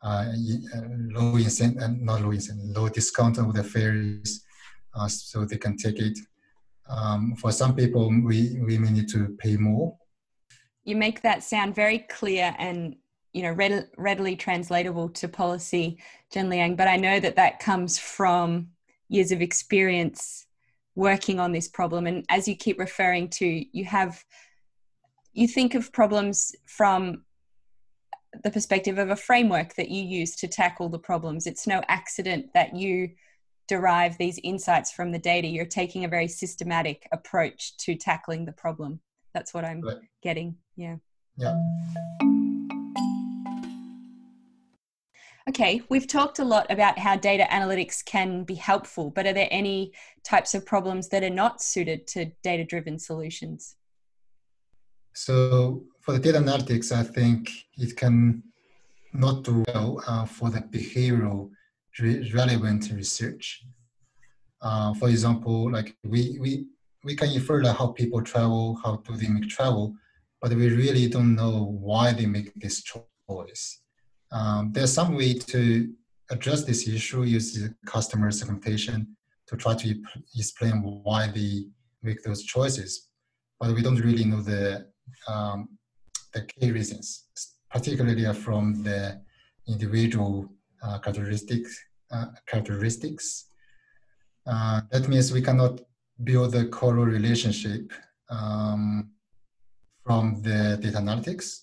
uh, 0.02 0.32
low 1.14 1.36
incentive, 1.36 1.82
uh, 1.82 1.88
not 1.98 2.22
low 2.22 2.30
incentive, 2.30 2.76
low 2.76 2.88
discount 2.88 3.38
of 3.38 3.52
the 3.54 3.64
fares, 3.64 4.44
uh, 4.94 5.08
so 5.08 5.44
they 5.44 5.58
can 5.58 5.76
take 5.76 5.98
it. 5.98 6.18
Um, 6.88 7.36
for 7.36 7.52
some 7.52 7.74
people, 7.74 8.08
we 8.08 8.58
we 8.66 8.78
may 8.78 8.90
need 8.90 9.08
to 9.10 9.36
pay 9.38 9.56
more. 9.56 9.96
you 10.84 10.96
make 10.96 11.22
that 11.22 11.42
sound 11.42 11.74
very 11.74 11.98
clear 11.98 12.54
and 12.58 12.96
you 13.32 13.42
know 13.42 13.52
read, 13.52 13.88
readily 13.96 14.36
translatable 14.36 15.08
to 15.08 15.28
policy 15.28 15.98
Zhenliang 16.34 16.76
but 16.76 16.88
i 16.88 16.96
know 16.96 17.20
that 17.20 17.36
that 17.36 17.58
comes 17.58 17.98
from 17.98 18.68
years 19.08 19.32
of 19.32 19.42
experience 19.42 20.46
working 20.94 21.40
on 21.40 21.52
this 21.52 21.68
problem. 21.68 22.06
And 22.06 22.24
as 22.28 22.48
you 22.48 22.56
keep 22.56 22.78
referring 22.78 23.28
to 23.30 23.64
you 23.72 23.84
have 23.84 24.24
you 25.32 25.46
think 25.46 25.74
of 25.74 25.92
problems 25.92 26.54
from 26.66 27.24
the 28.44 28.50
perspective 28.50 28.98
of 28.98 29.10
a 29.10 29.16
framework 29.16 29.74
that 29.74 29.90
you 29.90 30.02
use 30.02 30.36
to 30.36 30.48
tackle 30.48 30.88
the 30.88 30.98
problems. 30.98 31.46
It's 31.46 31.66
no 31.66 31.82
accident 31.88 32.46
that 32.54 32.76
you 32.76 33.10
derive 33.66 34.18
these 34.18 34.38
insights 34.42 34.92
from 34.92 35.12
the 35.12 35.18
data. 35.18 35.48
You're 35.48 35.64
taking 35.64 36.04
a 36.04 36.08
very 36.08 36.28
systematic 36.28 37.08
approach 37.12 37.76
to 37.78 37.94
tackling 37.94 38.44
the 38.44 38.52
problem. 38.52 39.00
That's 39.32 39.54
what 39.54 39.64
i'm 39.64 39.80
right. 39.80 39.98
getting. 40.22 40.56
Yeah. 40.76 40.96
Yeah 41.36 41.56
Okay, 45.50 45.82
we've 45.88 46.06
talked 46.06 46.38
a 46.38 46.44
lot 46.44 46.70
about 46.70 46.96
how 46.96 47.16
data 47.16 47.42
analytics 47.50 48.04
can 48.04 48.44
be 48.44 48.54
helpful, 48.54 49.10
but 49.10 49.26
are 49.26 49.32
there 49.32 49.48
any 49.50 49.92
types 50.22 50.54
of 50.54 50.64
problems 50.64 51.08
that 51.08 51.24
are 51.24 51.36
not 51.44 51.60
suited 51.60 52.06
to 52.06 52.26
data 52.44 52.62
driven 52.62 53.00
solutions? 53.00 53.74
So, 55.12 55.82
for 56.02 56.12
the 56.12 56.20
data 56.20 56.38
analytics, 56.38 56.92
I 56.92 57.02
think 57.02 57.50
it 57.76 57.96
can 57.96 58.44
not 59.12 59.42
do 59.42 59.64
well 59.74 60.00
uh, 60.06 60.24
for 60.24 60.50
the 60.50 60.60
behavioral 60.60 61.50
re- 61.98 62.30
relevant 62.32 62.88
research. 62.92 63.64
Uh, 64.62 64.94
for 64.94 65.08
example, 65.08 65.68
like 65.72 65.96
we, 66.04 66.38
we, 66.40 66.66
we 67.02 67.16
can 67.16 67.30
infer 67.30 67.60
like 67.60 67.76
how 67.76 67.88
people 67.88 68.22
travel, 68.22 68.78
how 68.84 69.02
do 69.04 69.16
they 69.16 69.26
make 69.26 69.48
travel, 69.48 69.96
but 70.40 70.54
we 70.54 70.68
really 70.68 71.08
don't 71.08 71.34
know 71.34 71.76
why 71.80 72.12
they 72.12 72.26
make 72.26 72.54
this 72.54 72.84
choice. 72.84 73.79
Um, 74.32 74.72
there's 74.72 74.92
some 74.92 75.16
way 75.16 75.34
to 75.34 75.92
address 76.30 76.64
this 76.64 76.86
issue 76.86 77.22
using 77.22 77.74
customer 77.86 78.30
segmentation 78.30 79.16
to 79.48 79.56
try 79.56 79.74
to 79.74 80.02
explain 80.36 80.82
why 81.02 81.26
they 81.28 81.64
make 82.02 82.22
those 82.22 82.44
choices, 82.44 83.08
but 83.58 83.74
we 83.74 83.82
don't 83.82 84.00
really 84.00 84.24
know 84.24 84.40
the 84.40 84.86
um, 85.26 85.68
the 86.32 86.42
key 86.42 86.70
reasons, 86.70 87.26
particularly 87.70 88.32
from 88.32 88.84
the 88.84 89.20
individual 89.66 90.48
uh, 90.82 90.98
characteristics. 91.00 91.76
Uh, 92.12 92.26
characteristics. 92.44 93.46
Uh, 94.44 94.80
that 94.90 95.08
means 95.08 95.32
we 95.32 95.40
cannot 95.40 95.80
build 96.24 96.52
a 96.56 96.66
causal 96.66 97.04
relationship 97.04 97.92
um, 98.28 99.10
from 100.04 100.42
the 100.42 100.76
data 100.82 100.98
analytics. 100.98 101.60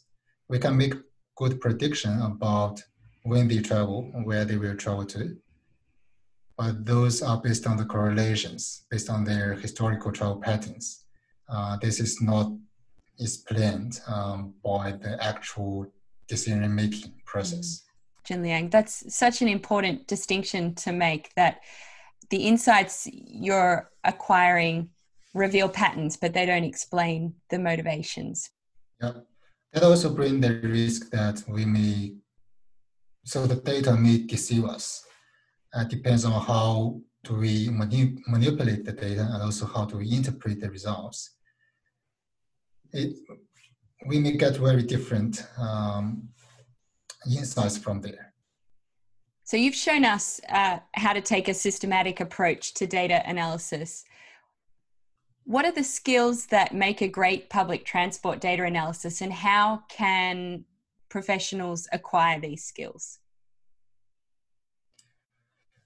We 0.47 0.57
can 0.57 0.77
make 0.77 0.93
good 1.37 1.61
prediction 1.61 2.19
about 2.21 2.81
when 3.23 3.47
they 3.47 3.59
travel 3.59 4.11
and 4.13 4.25
where 4.25 4.43
they 4.43 4.57
will 4.57 4.75
travel 4.75 5.05
to. 5.05 5.37
But 6.57 6.85
those 6.85 7.21
are 7.21 7.39
based 7.39 7.67
on 7.67 7.77
the 7.77 7.85
correlations, 7.85 8.85
based 8.89 9.09
on 9.09 9.23
their 9.23 9.53
historical 9.53 10.11
travel 10.11 10.37
patterns. 10.37 11.05
Uh, 11.47 11.77
this 11.77 11.99
is 11.99 12.21
not 12.21 12.51
explained 13.19 13.99
um, 14.07 14.53
by 14.63 14.91
the 14.91 15.23
actual 15.23 15.85
decision 16.27 16.73
making 16.73 17.13
process. 17.25 17.83
Zhenliang, 18.27 18.71
that's 18.71 19.15
such 19.15 19.41
an 19.41 19.47
important 19.47 20.07
distinction 20.07 20.75
to 20.75 20.91
make 20.91 21.33
that 21.35 21.61
the 22.29 22.37
insights 22.37 23.07
you're 23.11 23.91
acquiring 24.03 24.89
reveal 25.33 25.69
patterns, 25.69 26.17
but 26.17 26.33
they 26.33 26.45
don't 26.45 26.63
explain 26.63 27.35
the 27.49 27.59
motivations. 27.59 28.49
Yep. 29.01 29.25
That 29.77 29.85
also 29.85 30.09
bring 30.09 30.41
the 30.41 30.55
risk 30.63 31.11
that 31.11 31.43
we 31.47 31.63
may, 31.63 32.15
so 33.23 33.45
the 33.45 33.57
data 33.57 33.95
may 33.95 34.17
deceive 34.17 34.65
us. 34.65 35.05
Uh, 35.71 35.83
depends 35.83 36.25
on 36.25 36.31
how 36.31 36.99
do 37.23 37.35
we 37.35 37.69
mani- 37.69 38.17
manipulate 38.25 38.85
the 38.85 38.93
data 38.93 39.29
and 39.31 39.43
also 39.43 39.67
how 39.67 39.85
do 39.85 39.97
we 39.97 40.11
interpret 40.11 40.61
the 40.61 40.71
results. 40.71 41.35
It, 42.91 43.17
we 44.07 44.17
may 44.17 44.31
get 44.31 44.57
very 44.57 44.81
different 44.81 45.45
um, 45.59 46.27
insights 47.27 47.77
from 47.77 48.01
there. 48.01 48.33
So 49.43 49.57
you've 49.57 49.75
shown 49.75 50.05
us 50.05 50.41
uh, 50.49 50.79
how 50.93 51.13
to 51.13 51.21
take 51.21 51.49
a 51.49 51.53
systematic 51.53 52.19
approach 52.19 52.73
to 52.73 52.87
data 52.87 53.21
analysis. 53.29 54.05
What 55.47 55.63
are 55.63 55.71
the 55.71 55.81
skills 55.81 56.47
that 56.47 56.75
make 56.75 56.99
a 57.01 57.07
great 57.07 57.49
public 57.49 57.85
transport 57.85 58.41
data 58.41 58.63
analysis, 58.63 59.21
and 59.21 59.31
how 59.31 59.83
can 59.87 60.65
professionals 61.07 61.87
acquire 61.93 62.37
these 62.37 62.65
skills? 62.65 63.19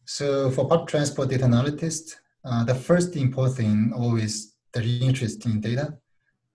So, 0.06 0.50
for 0.50 0.68
public 0.68 0.90
transport 0.90 1.30
data 1.30 1.44
analysts, 1.44 2.16
uh, 2.44 2.64
the 2.64 2.74
first 2.74 3.16
important 3.16 3.56
thing 3.56 3.94
always 3.96 4.56
the 4.74 4.82
interest 4.82 5.46
in 5.46 5.62
data, 5.62 5.96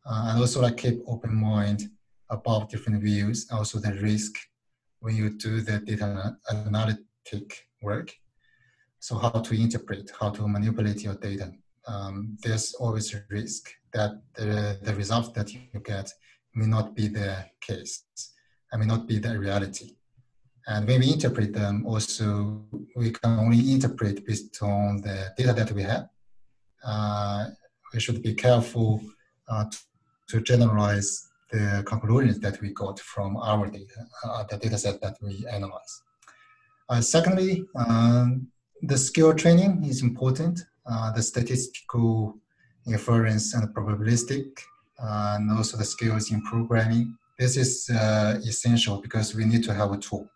uh, 0.04 0.30
and 0.30 0.40
also 0.40 0.60
like 0.60 0.78
keep 0.78 0.98
open 1.06 1.32
mind 1.32 1.88
about 2.28 2.70
different 2.70 3.00
views, 3.04 3.46
also 3.52 3.78
the 3.78 3.94
risk 4.02 4.34
when 4.98 5.14
you 5.14 5.30
do 5.30 5.60
the 5.60 5.78
data 5.78 6.36
analytic 6.50 7.68
work. 7.82 8.12
So, 8.98 9.16
how 9.16 9.30
to 9.30 9.54
interpret, 9.54 10.10
how 10.18 10.30
to 10.30 10.48
manipulate 10.48 11.04
your 11.04 11.14
data 11.14 11.52
um, 11.86 12.36
there's 12.42 12.74
always 12.74 13.14
a 13.14 13.22
risk 13.30 13.70
that 13.92 14.20
the, 14.34 14.78
the 14.82 14.94
results 14.94 15.30
that 15.30 15.52
you 15.52 15.60
get 15.84 16.12
may 16.54 16.66
not 16.66 16.94
be 16.94 17.08
the 17.08 17.44
case 17.60 18.04
and 18.72 18.80
may 18.80 18.86
not 18.86 19.06
be 19.06 19.18
the 19.18 19.38
reality. 19.38 19.96
And 20.66 20.86
when 20.86 21.00
we 21.00 21.12
interpret 21.12 21.52
them, 21.52 21.86
also, 21.86 22.64
we 22.96 23.12
can 23.12 23.38
only 23.38 23.72
interpret 23.72 24.26
based 24.26 24.60
on 24.62 25.00
the 25.00 25.32
data 25.36 25.52
that 25.52 25.70
we 25.70 25.82
have. 25.82 26.08
Uh, 26.84 27.46
we 27.94 28.00
should 28.00 28.20
be 28.22 28.34
careful 28.34 29.00
uh, 29.48 29.64
to, 29.70 29.78
to, 30.28 30.40
generalize 30.40 31.28
the 31.52 31.84
conclusions 31.86 32.40
that 32.40 32.60
we 32.60 32.72
got 32.72 32.98
from 32.98 33.36
our 33.36 33.68
data, 33.68 34.06
uh, 34.24 34.44
the 34.50 34.56
data 34.56 34.76
set 34.76 35.00
that 35.00 35.16
we 35.22 35.46
analyze. 35.50 36.02
Uh, 36.88 37.00
secondly, 37.00 37.64
um, 37.76 38.48
the 38.82 38.98
skill 38.98 39.32
training 39.34 39.84
is 39.84 40.02
important. 40.02 40.64
Uh, 40.88 41.10
the 41.10 41.22
statistical 41.22 42.38
inference 42.86 43.54
and 43.54 43.74
probabilistic, 43.74 44.46
uh, 45.02 45.34
and 45.36 45.50
also 45.50 45.76
the 45.76 45.84
skills 45.84 46.30
in 46.30 46.40
programming. 46.42 47.16
This 47.40 47.56
is 47.56 47.90
uh, 47.90 48.38
essential 48.46 49.00
because 49.00 49.34
we 49.34 49.44
need 49.46 49.64
to 49.64 49.74
have 49.74 49.90
a 49.90 49.98
tool 49.98 50.30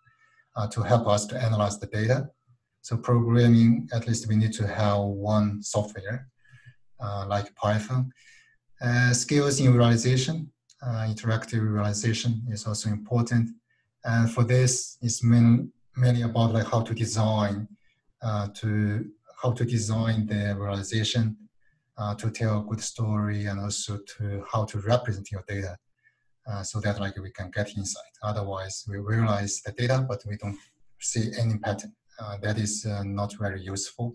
uh, 0.57 0.67
to 0.69 0.83
help 0.83 1.07
us 1.07 1.27
to 1.27 1.41
analyze 1.41 1.79
the 1.79 1.87
data. 1.87 2.31
So 2.83 2.97
programming, 2.97 3.89
at 3.93 4.09
least 4.09 4.27
we 4.27 4.35
need 4.35 4.53
to 4.55 4.67
have 4.67 4.99
one 4.99 5.63
software 5.63 6.27
uh, 6.99 7.27
like 7.29 7.55
Python. 7.55 8.11
skills 9.13 9.61
in 9.61 9.67
visualization, 9.67 10.51
interactive 10.83 11.63
visualization 11.63 12.43
is 12.51 12.67
also 12.67 12.89
important. 12.91 13.51
And 14.05 14.29
for 14.33 14.43
this, 14.43 14.99
it's 15.01 15.23
mainly, 15.23 15.69
mainly 15.97 16.23
about 16.23 16.55
like 16.55 16.67
how 16.67 16.81
to 16.81 16.93
design 16.93 17.69
to 18.55 19.05
how 19.43 19.53
to 19.53 19.65
design 19.65 20.27
the 20.27 20.55
visualization 20.55 21.37
uh, 21.99 22.15
to 22.15 22.31
tell 22.31 22.61
a 22.61 22.65
good 22.65 22.81
story 22.81 23.47
and 23.47 23.61
also 23.61 23.99
to 24.17 24.45
how 24.51 24.65
to 24.65 24.79
represent 24.81 25.31
your 25.31 25.45
data 25.49 25.77
uh, 26.51 26.63
so 26.63 26.81
that 26.81 27.01
like 27.01 27.17
we 27.19 27.31
can 27.31 27.51
get 27.51 27.77
insight. 27.77 28.13
Otherwise, 28.23 28.85
we 28.89 28.97
realize 28.97 29.61
the 29.65 29.73
data, 29.73 30.05
but 30.09 30.23
we 30.27 30.37
don't 30.37 30.59
see 30.99 31.31
any 31.39 31.59
pattern. 31.59 31.93
Uh, 32.19 32.37
that 32.43 32.59
is 32.59 32.87
uh, 32.87 33.03
not 33.03 33.35
very 33.39 33.63
useful. 33.63 34.15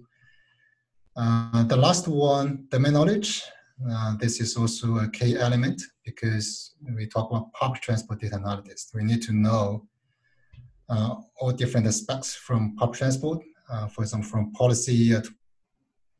Uh, 1.15 1.63
the 1.63 1.75
last 1.75 2.07
one, 2.07 2.65
domain 2.69 2.93
knowledge. 2.93 3.41
Uh, 3.89 4.15
this 4.17 4.39
is 4.39 4.55
also 4.55 4.97
a 4.99 5.09
key 5.09 5.37
element 5.37 5.81
because 6.05 6.75
we 6.95 7.07
talk 7.07 7.29
about 7.29 7.51
public 7.53 7.81
transport 7.81 8.19
data 8.21 8.35
analysis. 8.35 8.91
We 8.93 9.03
need 9.03 9.21
to 9.23 9.33
know 9.33 9.87
all 10.87 11.51
different 11.51 11.87
aspects 11.87 12.35
from 12.35 12.75
public 12.75 12.99
transport 12.99 13.43
for 13.93 14.03
example, 14.03 14.29
from 14.29 14.51
policy 14.53 15.09
to 15.09 15.31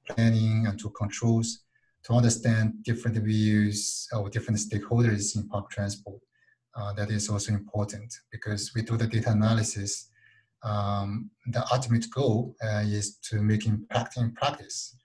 planning 0.08 0.68
and 0.68 0.80
to 0.80 0.90
controls 0.92 1.66
to 2.06 2.14
understand 2.14 2.84
different 2.84 3.18
views 3.18 4.08
of 4.14 4.30
different 4.32 4.60
stakeholders 4.60 5.36
in 5.36 5.48
public 5.48 5.72
transport. 5.72 6.22
Uh, 6.76 6.94
that 6.94 7.10
is 7.10 7.30
also 7.30 7.52
important 7.54 8.14
because 8.32 8.72
we 8.76 8.82
do 8.84 8.96
the 8.96 9.08
data 9.08 9.32
analysis. 9.32 10.12
Um, 10.62 11.32
the 11.48 11.66
ultimate 11.72 12.06
goal 12.14 12.56
uh, 12.64 12.84
is 12.86 13.18
to 13.30 13.42
make 13.42 13.66
impact 13.66 14.18
in 14.18 14.34
practice 14.34 14.96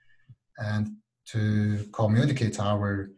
and 0.59 0.91
to 1.27 1.89
communicate 1.93 2.61
our 2.61 3.11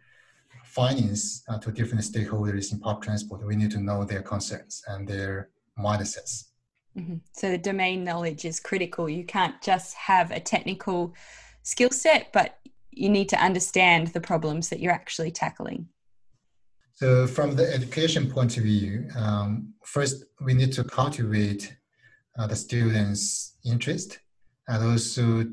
findings 0.64 1.42
uh, 1.48 1.58
to 1.58 1.72
different 1.72 2.04
stakeholders 2.04 2.72
in 2.72 2.78
public 2.78 3.04
transport. 3.04 3.44
We 3.44 3.56
need 3.56 3.70
to 3.72 3.80
know 3.80 4.04
their 4.04 4.22
concerns 4.22 4.82
and 4.86 5.08
their 5.08 5.48
mindsets. 5.78 6.51
Mm-hmm. 6.96 7.16
So 7.32 7.50
the 7.50 7.58
domain 7.58 8.04
knowledge 8.04 8.44
is 8.44 8.60
critical. 8.60 9.08
You 9.08 9.24
can't 9.24 9.60
just 9.62 9.94
have 9.94 10.30
a 10.30 10.40
technical 10.40 11.14
skill 11.62 11.90
set, 11.90 12.32
but 12.32 12.58
you 12.90 13.08
need 13.08 13.28
to 13.30 13.42
understand 13.42 14.08
the 14.08 14.20
problems 14.20 14.68
that 14.68 14.80
you're 14.80 14.92
actually 14.92 15.30
tackling. 15.30 15.88
So 16.94 17.26
from 17.26 17.56
the 17.56 17.72
education 17.72 18.30
point 18.30 18.58
of 18.58 18.64
view, 18.64 19.08
um, 19.16 19.74
first 19.84 20.24
we 20.40 20.54
need 20.54 20.72
to 20.74 20.84
cultivate 20.84 21.74
uh, 22.38 22.46
the 22.46 22.56
students' 22.56 23.56
interest 23.64 24.18
and 24.68 24.84
also 24.84 25.46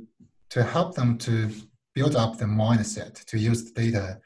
to 0.49 0.63
help 0.63 0.95
them 0.95 1.17
to 1.19 1.49
build 1.95 2.15
up 2.15 2.37
the 2.37 2.45
mindset 2.45 3.23
to 3.25 3.37
use 3.37 3.63
the 3.63 3.71
data 3.71 4.19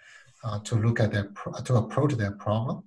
uh, 0.44 0.60
to 0.60 0.76
look 0.76 1.00
at 1.00 1.12
their 1.12 1.32
to 1.64 1.76
approach 1.76 2.14
their 2.14 2.32
problem. 2.32 2.84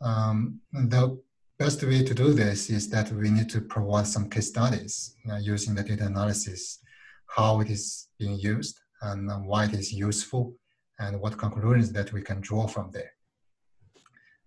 Um, 0.00 0.60
the 0.72 1.20
best 1.60 1.82
way 1.82 2.02
to 2.02 2.14
do 2.14 2.32
this 2.32 2.70
is 2.70 2.88
that 2.88 3.12
we 3.12 3.28
need 3.28 3.50
to 3.50 3.60
provide 3.60 4.06
some 4.06 4.30
case 4.30 4.48
studies 4.48 5.14
uh, 5.30 5.36
using 5.36 5.74
the 5.74 5.82
data 5.82 6.06
analysis, 6.06 6.78
how 7.26 7.60
it 7.60 7.68
is 7.68 8.08
being 8.18 8.38
used 8.38 8.80
and 9.02 9.20
why 9.46 9.66
it 9.66 9.74
is 9.74 9.92
useful, 9.92 10.54
and 11.00 11.20
what 11.20 11.36
conclusions 11.36 11.92
that 11.92 12.10
we 12.14 12.22
can 12.22 12.40
draw 12.40 12.66
from 12.66 12.90
there. 12.92 13.12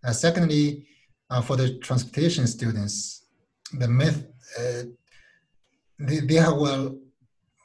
Uh, 0.04 0.12
secondly, 0.12 0.88
uh, 1.30 1.40
for 1.40 1.56
the 1.56 1.78
transportation 1.88 2.48
students, 2.48 3.28
the 3.82 3.88
myth, 3.88 4.20
uh, 4.60 4.84
they, 6.00 6.20
they 6.20 6.40
have 6.46 6.58
well, 6.58 6.98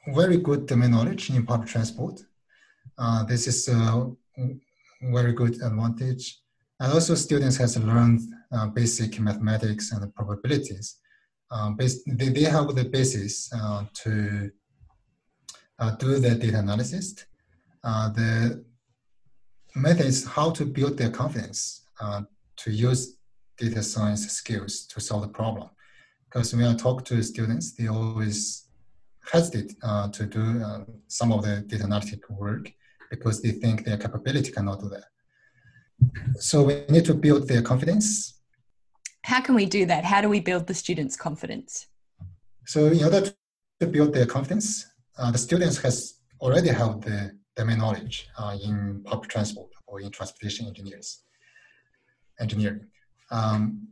very 0.09 0.37
good 0.37 0.67
domain 0.67 0.91
knowledge 0.91 1.31
in 1.31 1.47
public 1.47 1.71
transport. 1.71 2.23
Uh, 2.99 3.25
this 3.25 3.47
is 3.47 3.67
a 3.69 4.11
very 5.01 5.33
good 5.33 5.55
advantage. 5.63 6.39
And 6.81 6.93
also 6.93 7.15
students 7.15 7.57
has 7.57 7.79
learned 7.79 8.21
uh, 8.53 8.67
basic 8.69 9.21
mathematics 9.21 9.93
and 9.93 10.15
probabilities. 10.15 10.97
Um, 11.51 11.79
they, 11.79 12.29
they 12.29 12.43
have 12.43 12.75
the 12.75 12.85
basis 12.85 13.51
uh, 13.53 13.85
to 13.95 14.51
do 15.99 16.19
the 16.19 16.35
data 16.35 16.59
analysis. 16.59 17.25
the 17.83 18.65
method 19.75 20.07
is 20.07 20.27
how 20.27 20.51
to 20.51 20.65
build 20.65 20.99
their 20.99 21.11
confidence 21.11 21.87
uh, 22.01 22.23
to 22.57 22.71
use 22.71 23.17
data 23.57 23.83
science 23.83 24.27
skills 24.29 24.87
to 24.87 25.01
solve 25.01 25.23
the 25.23 25.29
problem. 25.29 25.69
Because 26.25 26.55
when 26.55 26.67
I 26.67 26.75
talk 26.75 27.05
to 27.07 27.23
students, 27.23 27.73
they 27.73 27.89
always 27.89 28.69
hesitate 29.31 29.75
uh, 29.83 30.09
to 30.09 30.27
do 30.27 30.63
uh, 30.63 30.85
some 31.07 31.33
of 31.33 31.43
the 31.43 31.61
data 31.67 31.85
analytic 31.85 32.29
work 32.31 32.73
because 33.11 33.41
they 33.41 33.53
think 33.53 33.85
their 33.85 33.97
capability 33.97 34.51
cannot 34.51 34.81
do 34.81 34.89
that. 34.91 35.05
So 36.39 36.63
we 36.65 36.85
need 36.89 37.05
to 37.07 37.15
build 37.15 37.49
their 37.49 37.63
confidence. 37.63 38.38
How 39.23 39.41
can 39.41 39.55
we 39.55 39.67
do 39.67 39.87
that? 39.87 40.05
How 40.05 40.21
do 40.21 40.29
we 40.29 40.41
build 40.41 40.67
the 40.67 40.75
students' 40.75 41.17
confidence? 41.17 41.87
So 42.67 42.87
in 42.87 43.03
order 43.05 43.33
to 43.81 43.87
build 43.87 44.15
their 44.15 44.27
confidence, 44.27 44.87
uh, 45.19 45.31
the 45.31 45.39
students 45.39 45.79
has 45.79 46.21
already 46.41 46.69
have 46.69 47.01
the 47.01 47.33
domain 47.57 47.79
knowledge 47.79 48.29
uh, 48.39 48.57
in 48.63 49.03
public 49.05 49.29
transport 49.31 49.71
or 49.87 50.01
in 50.01 50.11
transportation 50.11 50.67
engineers 50.67 51.23
engineering. 52.41 52.87
Um, 53.31 53.89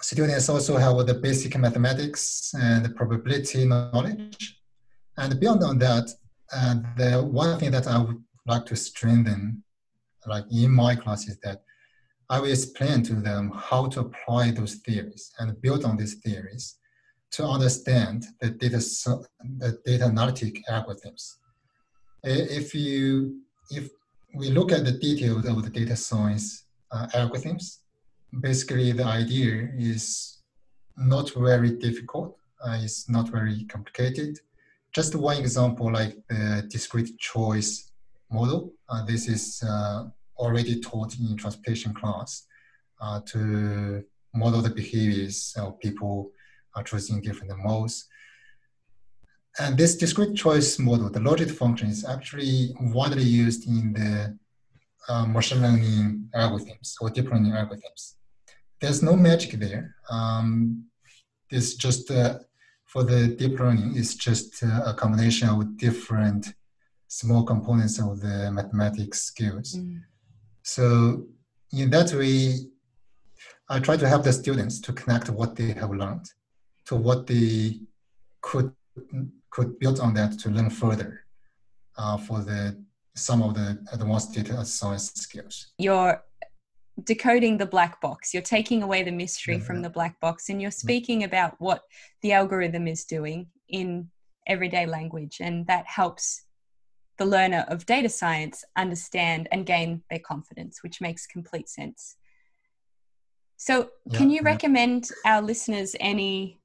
students 0.00 0.48
also 0.48 0.76
have 0.76 1.06
the 1.06 1.14
basic 1.14 1.56
mathematics 1.58 2.54
and 2.54 2.84
the 2.84 2.90
probability 2.90 3.64
knowledge. 3.64 4.60
And 5.16 5.38
beyond 5.38 5.62
on 5.62 5.78
that, 5.78 6.10
uh, 6.52 6.76
the 6.96 7.22
one 7.22 7.58
thing 7.58 7.70
that 7.72 7.86
I 7.86 7.98
would 7.98 8.22
like 8.46 8.66
to 8.66 8.76
strengthen, 8.76 9.62
like 10.26 10.44
in 10.50 10.70
my 10.70 10.94
class, 10.94 11.28
is 11.28 11.38
that 11.42 11.62
I 12.34 12.36
will 12.40 12.50
explain 12.50 12.98
to 13.04 13.14
them 13.28 13.52
how 13.70 13.82
to 13.92 14.00
apply 14.06 14.50
those 14.52 14.74
theories 14.86 15.24
and 15.38 15.60
build 15.64 15.84
on 15.84 15.96
these 15.96 16.14
theories 16.24 16.64
to 17.32 17.44
understand 17.44 18.18
the 18.40 18.50
data, 18.62 18.80
the 19.62 19.70
data 19.84 20.04
analytic 20.04 20.54
algorithms. 20.74 21.22
If 22.24 22.74
you, 22.74 23.40
if 23.70 23.84
we 24.34 24.48
look 24.50 24.72
at 24.72 24.84
the 24.84 24.92
details 24.92 25.46
of 25.46 25.62
the 25.62 25.70
data 25.70 25.96
science 25.96 26.64
uh, 26.92 27.06
algorithms. 27.14 27.78
Basically, 28.40 28.92
the 28.92 29.04
idea 29.04 29.70
is 29.76 30.38
not 30.96 31.30
very 31.34 31.72
difficult. 31.72 32.36
Uh, 32.64 32.78
it's 32.80 33.08
not 33.08 33.28
very 33.28 33.64
complicated. 33.64 34.38
Just 34.94 35.14
one 35.14 35.38
example, 35.38 35.92
like 35.92 36.16
the 36.28 36.66
discrete 36.70 37.18
choice 37.18 37.90
model. 38.30 38.72
Uh, 38.88 39.04
this 39.04 39.28
is 39.28 39.62
uh, 39.66 40.04
already 40.36 40.80
taught 40.80 41.18
in 41.18 41.36
transportation 41.36 41.94
class 41.94 42.46
uh, 43.00 43.20
to 43.26 44.04
model 44.34 44.62
the 44.62 44.70
behaviors 44.70 45.54
of 45.58 45.78
people 45.80 46.30
choosing 46.84 47.20
different 47.20 47.52
modes. 47.58 48.08
And 49.58 49.76
this 49.76 49.96
discrete 49.96 50.34
choice 50.34 50.78
model, 50.78 51.10
the 51.10 51.20
logit 51.20 51.50
function, 51.50 51.88
is 51.88 52.04
actually 52.06 52.74
widely 52.80 53.24
used 53.24 53.68
in 53.68 53.92
the 53.92 54.38
uh, 55.08 55.26
machine 55.26 55.60
learning 55.60 56.28
algorithms 56.34 56.94
or 57.00 57.10
deep 57.10 57.30
learning 57.30 57.52
algorithms. 57.52 58.14
There's 58.80 59.02
no 59.02 59.14
magic 59.14 59.60
there. 59.60 59.94
Um, 60.10 60.86
it's 61.50 61.74
just 61.74 62.10
uh, 62.10 62.38
for 62.86 63.04
the 63.04 63.28
deep 63.28 63.58
learning, 63.58 63.92
it's 63.96 64.14
just 64.14 64.62
uh, 64.62 64.82
a 64.86 64.94
combination 64.94 65.48
of 65.48 65.76
different 65.76 66.54
small 67.08 67.42
components 67.44 67.98
of 67.98 68.20
the 68.20 68.50
mathematics 68.50 69.20
skills. 69.22 69.76
Mm. 69.76 70.00
So 70.62 71.26
in 71.72 71.90
that 71.90 72.12
way, 72.12 72.54
I 73.68 73.80
try 73.80 73.96
to 73.96 74.08
help 74.08 74.24
the 74.24 74.32
students 74.32 74.80
to 74.80 74.92
connect 74.92 75.30
what 75.30 75.56
they 75.56 75.72
have 75.72 75.90
learned 75.90 76.26
to 76.86 76.96
what 76.96 77.26
they 77.26 77.80
could 78.40 78.72
could 79.50 79.78
build 79.78 80.00
on 80.00 80.14
that 80.14 80.38
to 80.40 80.50
learn 80.50 80.70
further 80.70 81.24
uh, 81.96 82.16
for 82.16 82.40
the 82.40 82.76
some 83.14 83.42
of 83.42 83.54
the 83.54 83.78
advanced 83.92 84.34
data 84.34 84.64
science 84.64 85.12
skills. 85.14 85.72
You're 85.78 86.22
decoding 87.04 87.58
the 87.58 87.66
black 87.66 88.00
box. 88.00 88.32
You're 88.32 88.42
taking 88.42 88.82
away 88.82 89.02
the 89.02 89.12
mystery 89.12 89.56
mm-hmm. 89.56 89.64
from 89.64 89.82
the 89.82 89.90
black 89.90 90.18
box 90.20 90.48
and 90.48 90.60
you're 90.60 90.70
speaking 90.70 91.24
about 91.24 91.54
what 91.58 91.82
the 92.22 92.32
algorithm 92.32 92.86
is 92.86 93.04
doing 93.04 93.48
in 93.68 94.10
everyday 94.46 94.86
language. 94.86 95.38
And 95.40 95.66
that 95.66 95.86
helps 95.86 96.42
the 97.18 97.26
learner 97.26 97.64
of 97.68 97.86
data 97.86 98.08
science 98.08 98.64
understand 98.76 99.48
and 99.52 99.66
gain 99.66 100.02
their 100.10 100.18
confidence, 100.18 100.82
which 100.82 101.00
makes 101.00 101.26
complete 101.26 101.68
sense. 101.68 102.16
So, 103.56 103.90
yeah, 104.06 104.18
can 104.18 104.30
you 104.30 104.40
yeah. 104.42 104.50
recommend 104.50 105.08
our 105.24 105.42
listeners 105.42 105.94
any 106.00 106.60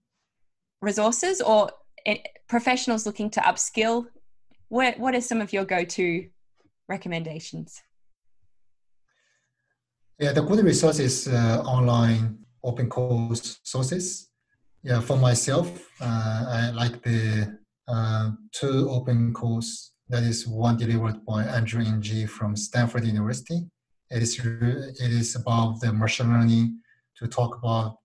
resources 0.81 1.41
or 1.41 1.71
professionals 2.47 3.05
looking 3.05 3.29
to 3.31 3.41
upskill? 3.41 4.07
What, 4.69 4.99
what 4.99 5.13
are 5.15 5.21
some 5.21 5.41
of 5.41 5.53
your 5.53 5.65
go 5.65 5.83
to 5.83 6.27
recommendations? 6.89 7.81
Yeah, 10.19 10.31
the 10.31 10.41
good 10.41 10.65
resources, 10.65 11.27
uh, 11.27 11.61
online 11.65 12.39
open 12.63 12.89
course 12.89 13.59
sources. 13.63 14.29
Yeah, 14.81 15.01
for 15.01 15.17
myself, 15.17 15.67
uh, 16.01 16.45
I 16.47 16.71
like 16.71 17.03
the 17.03 17.59
uh, 17.87 18.31
two 18.51 18.89
open 18.89 19.33
course. 19.33 19.91
That 20.10 20.24
is 20.24 20.47
one 20.47 20.78
delivered 20.78 21.26
by 21.26 21.43
Andrew 21.43 21.84
Ng 21.84 22.28
from 22.28 22.55
Stanford 22.55 23.05
University. 23.05 23.66
It 24.10 24.22
is 24.24 24.39
it 24.39 25.12
is 25.12 25.36
about 25.36 25.82
the 25.82 25.91
machine 25.91 26.32
learning 26.32 26.80
to 27.18 27.28
talk 27.28 27.58
about 27.58 27.97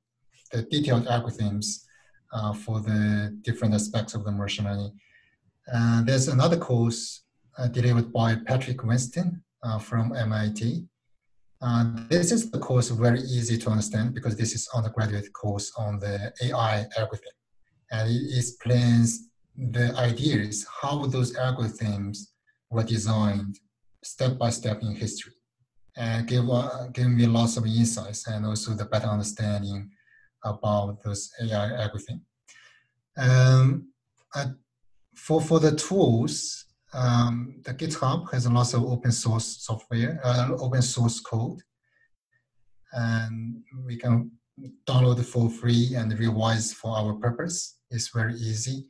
the 0.51 0.63
detailed 0.63 1.07
algorithms 1.07 1.85
uh, 2.33 2.53
for 2.53 2.81
the 2.81 3.39
different 3.43 3.75
aspects 3.75 4.15
of 4.15 4.25
the 4.25 4.33
machine 4.33 4.65
learning. 4.65 4.93
Uh, 5.73 6.03
there's 6.03 6.29
another 6.29 6.57
course 6.57 7.23
uh, 7.57 7.69
delivered 7.69 8.13
by 8.13 8.35
Patrick 8.35 8.83
Winston 8.83 9.43
uh, 9.63 9.79
from 9.79 10.17
MIT. 10.17 10.87
Uh, 11.61 11.85
this 12.09 12.33
is 12.33 12.51
the 12.51 12.59
course 12.59 12.89
very 12.89 13.21
easy 13.21 13.57
to 13.57 13.71
understand 13.71 14.13
because 14.13 14.37
this 14.37 14.55
is 14.55 14.69
undergraduate 14.75 15.33
course 15.33 15.71
on 15.77 16.01
the 16.01 16.33
AI 16.43 16.85
algorithm. 16.99 17.31
And 17.93 18.11
it 18.11 18.37
explains 18.37 19.29
the 19.57 19.95
ideas, 19.97 20.67
how 20.81 21.07
those 21.07 21.35
algorithms 21.37 22.29
were 22.71 22.85
designed 22.85 23.59
step 24.03 24.39
by 24.39 24.51
step 24.51 24.83
in 24.83 24.95
history 24.95 25.33
and 25.97 26.27
give, 26.27 26.49
uh, 26.49 26.89
me 26.97 27.27
lots 27.27 27.57
of 27.57 27.67
insights 27.67 28.27
and 28.27 28.47
also 28.47 28.73
the 28.73 28.85
better 28.87 29.09
understanding 29.09 29.91
about 30.45 31.03
those 31.03 31.31
AI 31.43 31.83
algorithm. 31.83 32.23
Um, 33.17 33.89
for, 35.15 35.41
for 35.41 35.61
the 35.61 35.77
tools, 35.77 36.65
um, 36.95 37.61
the 37.65 37.75
GitHub 37.75 38.31
has 38.33 38.49
lots 38.49 38.75
of 38.75 38.85
open 38.85 39.13
source 39.13 39.47
software, 39.65 40.21
uh, 40.25 40.49
open 40.59 40.83
source 40.83 41.21
code, 41.21 41.61
and 42.93 43.63
we 43.87 43.97
can 43.97 44.31
download 44.87 45.25
for 45.25 45.49
free 45.49 45.95
and 45.95 46.19
revise 46.19 46.73
for 46.73 46.97
our 46.97 47.15
purpose. 47.15 47.79
It's 47.91 48.09
very 48.09 48.35
easy. 48.35 48.87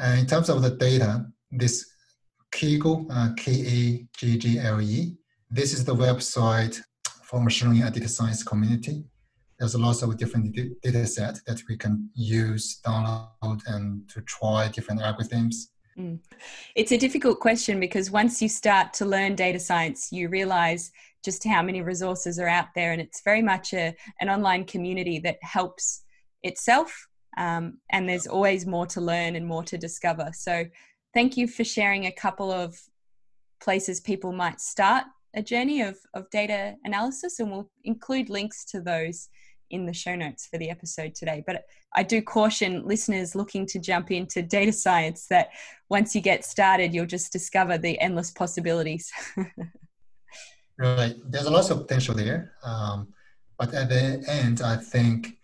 In 0.00 0.26
terms 0.26 0.48
of 0.48 0.62
the 0.62 0.70
data, 0.70 1.26
this 1.50 1.86
Kaggle, 2.52 3.06
uh, 3.10 3.34
K-A-G-G-L-E, 3.36 5.16
this 5.50 5.72
is 5.72 5.84
the 5.84 5.94
website 5.94 6.80
for 7.22 7.40
machine 7.40 7.68
learning 7.68 7.84
and 7.84 7.94
data 7.94 8.08
science 8.08 8.42
community. 8.42 9.04
There's 9.58 9.76
lots 9.76 10.02
of 10.02 10.16
different 10.16 10.56
data 10.82 11.06
set 11.06 11.38
that 11.46 11.62
we 11.68 11.76
can 11.76 12.10
use, 12.14 12.80
download, 12.84 13.60
and 13.66 14.08
to 14.10 14.20
try 14.22 14.68
different 14.68 15.00
algorithms 15.00 15.68
Mm. 15.98 16.18
It's 16.74 16.92
a 16.92 16.98
difficult 16.98 17.40
question 17.40 17.78
because 17.78 18.10
once 18.10 18.42
you 18.42 18.48
start 18.48 18.92
to 18.94 19.04
learn 19.04 19.34
data 19.34 19.60
science, 19.60 20.10
you 20.10 20.28
realize 20.28 20.90
just 21.24 21.44
how 21.44 21.62
many 21.62 21.82
resources 21.82 22.38
are 22.38 22.48
out 22.48 22.68
there. 22.74 22.92
And 22.92 23.00
it's 23.00 23.22
very 23.22 23.42
much 23.42 23.72
a, 23.72 23.94
an 24.20 24.28
online 24.28 24.64
community 24.64 25.18
that 25.20 25.38
helps 25.42 26.02
itself. 26.42 27.08
Um, 27.36 27.78
and 27.90 28.08
there's 28.08 28.26
always 28.26 28.66
more 28.66 28.86
to 28.86 29.00
learn 29.00 29.36
and 29.36 29.46
more 29.46 29.62
to 29.64 29.78
discover. 29.78 30.30
So 30.34 30.64
thank 31.12 31.36
you 31.36 31.48
for 31.48 31.64
sharing 31.64 32.06
a 32.06 32.12
couple 32.12 32.50
of 32.50 32.76
places 33.62 34.00
people 34.00 34.32
might 34.32 34.60
start 34.60 35.04
a 35.34 35.42
journey 35.42 35.82
of, 35.82 35.96
of 36.14 36.30
data 36.30 36.74
analysis. 36.84 37.40
And 37.40 37.50
we'll 37.50 37.70
include 37.84 38.30
links 38.30 38.64
to 38.66 38.80
those 38.80 39.28
in 39.70 39.86
the 39.86 39.92
show 39.92 40.14
notes 40.14 40.46
for 40.46 40.58
the 40.58 40.70
episode 40.70 41.14
today. 41.14 41.42
But 41.46 41.64
I 41.94 42.02
do 42.02 42.22
caution 42.22 42.86
listeners 42.86 43.34
looking 43.34 43.66
to 43.66 43.78
jump 43.78 44.10
into 44.10 44.42
data 44.42 44.72
science 44.72 45.26
that 45.28 45.50
once 45.88 46.14
you 46.14 46.20
get 46.20 46.44
started, 46.44 46.94
you'll 46.94 47.06
just 47.06 47.32
discover 47.32 47.78
the 47.78 47.98
endless 48.00 48.30
possibilities. 48.30 49.10
right. 50.78 51.14
There's 51.28 51.46
a 51.46 51.50
lot 51.50 51.70
of 51.70 51.78
potential 51.78 52.14
there. 52.14 52.52
Um, 52.62 53.08
but 53.58 53.72
at 53.74 53.88
the 53.88 54.24
end, 54.28 54.60
I 54.62 54.76
think 54.76 55.38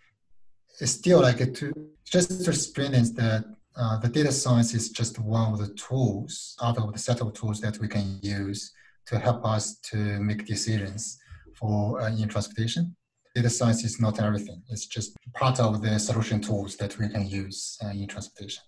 still 0.87 1.21
like 1.21 1.53
to 1.53 1.73
just 2.05 2.43
to 2.43 2.49
experience 2.51 3.11
that 3.11 3.45
uh, 3.77 3.97
the 3.99 4.09
data 4.09 4.31
science 4.31 4.73
is 4.73 4.89
just 4.89 5.19
one 5.19 5.53
of 5.53 5.59
the 5.59 5.73
tools 5.75 6.55
out 6.61 6.77
of 6.77 6.91
the 6.91 6.99
set 6.99 7.21
of 7.21 7.33
tools 7.33 7.61
that 7.61 7.77
we 7.79 7.87
can 7.87 8.19
use 8.21 8.73
to 9.05 9.17
help 9.17 9.45
us 9.45 9.77
to 9.79 9.97
make 10.19 10.45
decisions 10.45 11.17
for 11.53 12.01
uh, 12.01 12.09
in 12.09 12.27
transportation 12.27 12.95
data 13.35 13.49
science 13.49 13.83
is 13.83 13.99
not 13.99 14.21
everything. 14.21 14.61
It's 14.69 14.85
just 14.85 15.15
part 15.33 15.59
of 15.59 15.81
the 15.81 15.99
solution 15.99 16.41
tools 16.41 16.75
that 16.77 16.97
we 16.97 17.07
can 17.07 17.27
use 17.27 17.77
uh, 17.83 17.89
in 17.89 18.07
transportation. 18.07 18.63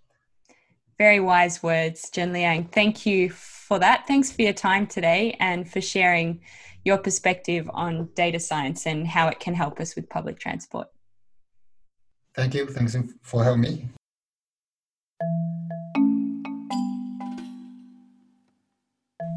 Very 0.98 1.20
wise 1.20 1.62
words, 1.62 2.10
Zhenliang. 2.12 2.72
Thank 2.72 3.06
you 3.06 3.30
for 3.30 3.80
that. 3.80 4.08
Thanks 4.08 4.32
for 4.32 4.44
your 4.44 4.54
time 4.54 4.88
today 4.88 5.36
and 5.40 5.70
for 5.70 5.82
sharing 5.82 6.42
your 6.86 6.98
perspective 6.98 7.70
on 7.74 8.10
data 8.16 8.40
science 8.40 8.86
and 8.86 9.08
how 9.08 9.28
it 9.28 9.40
can 9.40 9.54
help 9.54 9.80
us 9.80 9.96
with 9.96 10.10
public 10.10 10.40
transport. 10.40 10.88
Thank 12.36 12.56
you. 12.56 12.66
Thanks 12.66 12.96
for 13.22 13.44
having 13.44 13.62
me. 13.62 13.88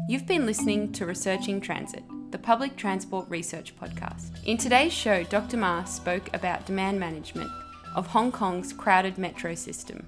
You've 0.09 0.25
been 0.25 0.45
listening 0.45 0.93
to 0.93 1.05
Researching 1.05 1.61
Transit 1.61 2.03
the 2.31 2.37
Public 2.37 2.75
Transport 2.75 3.29
Research 3.29 3.73
Podcast. 3.79 4.31
In 4.45 4.57
today's 4.57 4.91
show, 4.91 5.23
Dr. 5.23 5.55
Ma 5.55 5.85
spoke 5.85 6.29
about 6.33 6.65
demand 6.65 6.99
management 6.99 7.49
of 7.95 8.07
Hong 8.07 8.33
Kong's 8.33 8.73
crowded 8.73 9.17
metro 9.17 9.55
system. 9.55 10.05